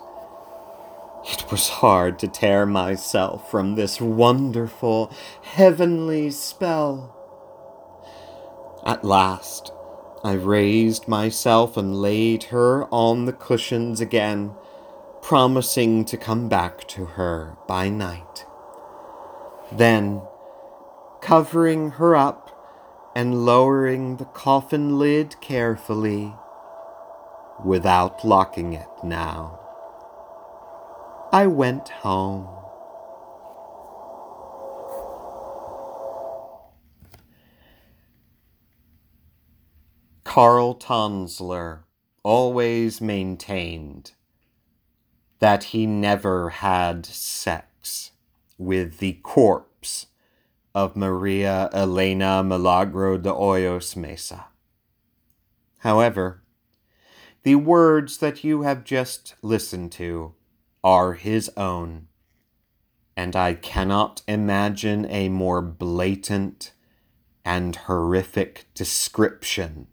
It 1.25 1.51
was 1.51 1.69
hard 1.69 2.19
to 2.19 2.27
tear 2.27 2.65
myself 2.65 3.49
from 3.49 3.75
this 3.75 4.01
wonderful, 4.01 5.11
heavenly 5.43 6.31
spell. 6.31 7.15
At 8.85 9.03
last, 9.03 9.71
I 10.23 10.33
raised 10.33 11.07
myself 11.07 11.77
and 11.77 12.01
laid 12.01 12.45
her 12.45 12.85
on 12.85 13.25
the 13.25 13.33
cushions 13.33 14.01
again, 14.01 14.53
promising 15.21 16.05
to 16.05 16.17
come 16.17 16.49
back 16.49 16.87
to 16.89 17.05
her 17.05 17.55
by 17.67 17.89
night. 17.89 18.45
Then, 19.71 20.21
covering 21.21 21.91
her 21.91 22.15
up 22.15 22.50
and 23.15 23.45
lowering 23.45 24.17
the 24.17 24.25
coffin 24.25 24.97
lid 24.97 25.39
carefully, 25.41 26.33
without 27.63 28.25
locking 28.25 28.73
it 28.73 28.87
now. 29.03 29.59
I 31.33 31.47
went 31.47 31.89
home. 31.89 32.47
Carl 40.23 40.75
Tanzler 40.75 41.79
always 42.23 43.01
maintained 43.01 44.11
that 45.39 45.65
he 45.65 45.85
never 45.85 46.49
had 46.49 47.05
sex 47.05 48.11
with 48.57 48.99
the 48.99 49.13
corpse 49.23 50.07
of 50.73 50.95
Maria 50.95 51.69
Elena 51.73 52.43
Milagro 52.43 53.17
de 53.17 53.29
Hoyos 53.29 53.95
Mesa. 53.95 54.47
However, 55.79 56.43
the 57.43 57.55
words 57.55 58.17
that 58.17 58.43
you 58.43 58.61
have 58.61 58.83
just 58.83 59.35
listened 59.41 59.91
to 59.93 60.35
are 60.83 61.13
his 61.13 61.49
own, 61.57 62.07
and 63.17 63.35
I 63.35 63.55
cannot 63.55 64.21
imagine 64.27 65.05
a 65.09 65.29
more 65.29 65.61
blatant 65.61 66.71
and 67.43 67.75
horrific 67.75 68.67
description 68.75 69.87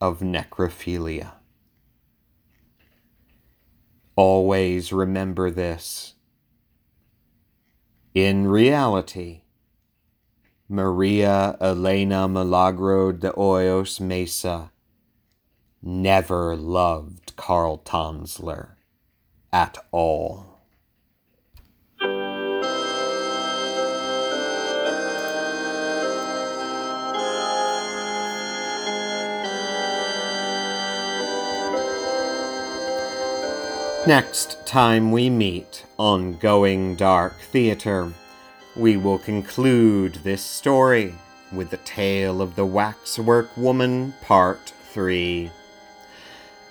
of 0.00 0.20
necrophilia. 0.20 1.32
Always 4.16 4.92
remember 4.92 5.50
this. 5.50 6.14
In 8.14 8.46
reality, 8.46 9.43
Maria 10.74 11.56
Elena 11.60 12.26
Milagro 12.26 13.12
de 13.12 13.30
Hoyos 13.30 14.00
Mesa 14.00 14.72
never 15.80 16.56
loved 16.56 17.36
Carl 17.36 17.78
Tanzler 17.78 18.70
at 19.52 19.78
all. 19.92 20.46
Next 34.06 34.66
time 34.66 35.12
we 35.12 35.30
meet 35.30 35.84
on 35.98 36.36
Going 36.38 36.96
Dark 36.96 37.38
Theatre, 37.52 38.12
we 38.76 38.96
will 38.96 39.18
conclude 39.18 40.14
this 40.24 40.42
story 40.42 41.14
with 41.52 41.70
the 41.70 41.76
tale 41.78 42.42
of 42.42 42.56
the 42.56 42.66
Waxwork 42.66 43.56
Woman, 43.56 44.14
Part 44.20 44.72
3. 44.92 45.50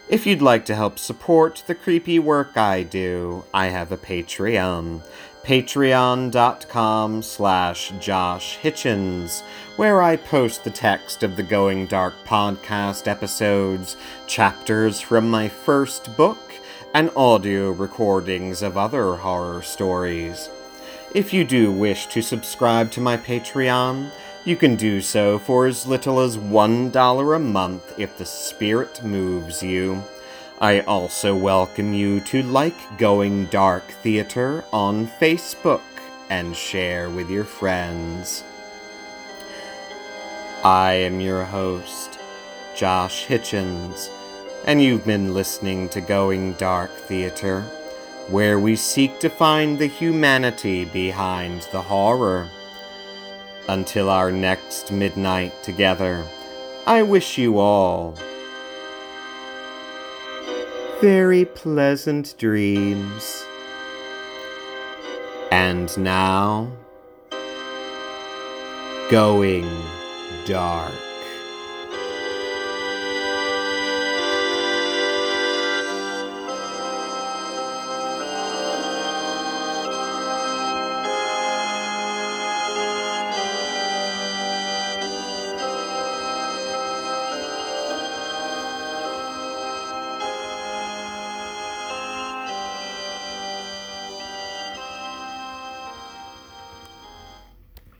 If 0.09 0.27
you'd 0.27 0.41
like 0.41 0.65
to 0.65 0.75
help 0.75 0.99
support 0.99 1.63
the 1.65 1.75
creepy 1.75 2.19
work 2.19 2.57
I 2.57 2.83
do, 2.83 3.45
I 3.53 3.67
have 3.67 3.91
a 3.91 3.97
Patreon. 3.97 5.01
Patreon.com 5.43 7.21
slash 7.21 7.93
Josh 7.99 8.57
Hitchens, 8.59 9.41
where 9.75 10.01
I 10.01 10.15
post 10.15 10.63
the 10.63 10.69
text 10.69 11.23
of 11.23 11.35
the 11.35 11.43
Going 11.43 11.85
Dark 11.87 12.13
podcast 12.25 13.07
episodes, 13.07 13.97
chapters 14.27 15.01
from 15.01 15.29
my 15.29 15.49
first 15.49 16.15
book, 16.15 16.39
and 16.93 17.09
audio 17.15 17.71
recordings 17.71 18.61
of 18.61 18.77
other 18.77 19.15
horror 19.15 19.61
stories. 19.61 20.49
If 21.13 21.31
you 21.31 21.43
do 21.43 21.71
wish 21.71 22.07
to 22.07 22.23
subscribe 22.23 22.89
to 22.93 23.01
my 23.01 23.17
Patreon, 23.17 24.09
you 24.45 24.55
can 24.55 24.75
do 24.75 24.99
so 24.99 25.37
for 25.37 25.67
as 25.67 25.85
little 25.85 26.19
as 26.19 26.37
$1 26.37 27.35
a 27.35 27.39
month 27.39 27.99
if 27.99 28.17
the 28.17 28.25
spirit 28.25 29.03
moves 29.03 29.61
you. 29.61 30.01
I 30.59 30.79
also 30.79 31.35
welcome 31.35 31.93
you 31.93 32.19
to 32.21 32.41
like 32.41 32.97
Going 32.97 33.45
Dark 33.45 33.83
Theater 34.01 34.65
on 34.73 35.05
Facebook 35.05 35.83
and 36.31 36.55
share 36.55 37.11
with 37.11 37.29
your 37.29 37.45
friends. 37.45 38.43
I 40.63 40.93
am 40.93 41.21
your 41.21 41.43
host, 41.43 42.17
Josh 42.75 43.27
Hitchens, 43.27 44.09
and 44.65 44.81
you've 44.81 45.05
been 45.05 45.35
listening 45.35 45.89
to 45.89 46.01
Going 46.01 46.53
Dark 46.53 46.89
Theater 46.89 47.63
where 48.29 48.59
we 48.59 48.75
seek 48.75 49.19
to 49.19 49.29
find 49.29 49.77
the 49.77 49.87
humanity 49.87 50.85
behind 50.85 51.67
the 51.71 51.81
horror. 51.81 52.49
Until 53.69 54.09
our 54.09 54.31
next 54.31 54.91
midnight 54.91 55.53
together, 55.63 56.25
I 56.85 57.01
wish 57.01 57.37
you 57.37 57.59
all 57.59 58.17
very 61.03 61.43
pleasant 61.43 62.33
dreams. 62.37 63.45
And 65.51 65.95
now, 65.97 66.71
going 69.09 69.69
dark. 70.45 71.12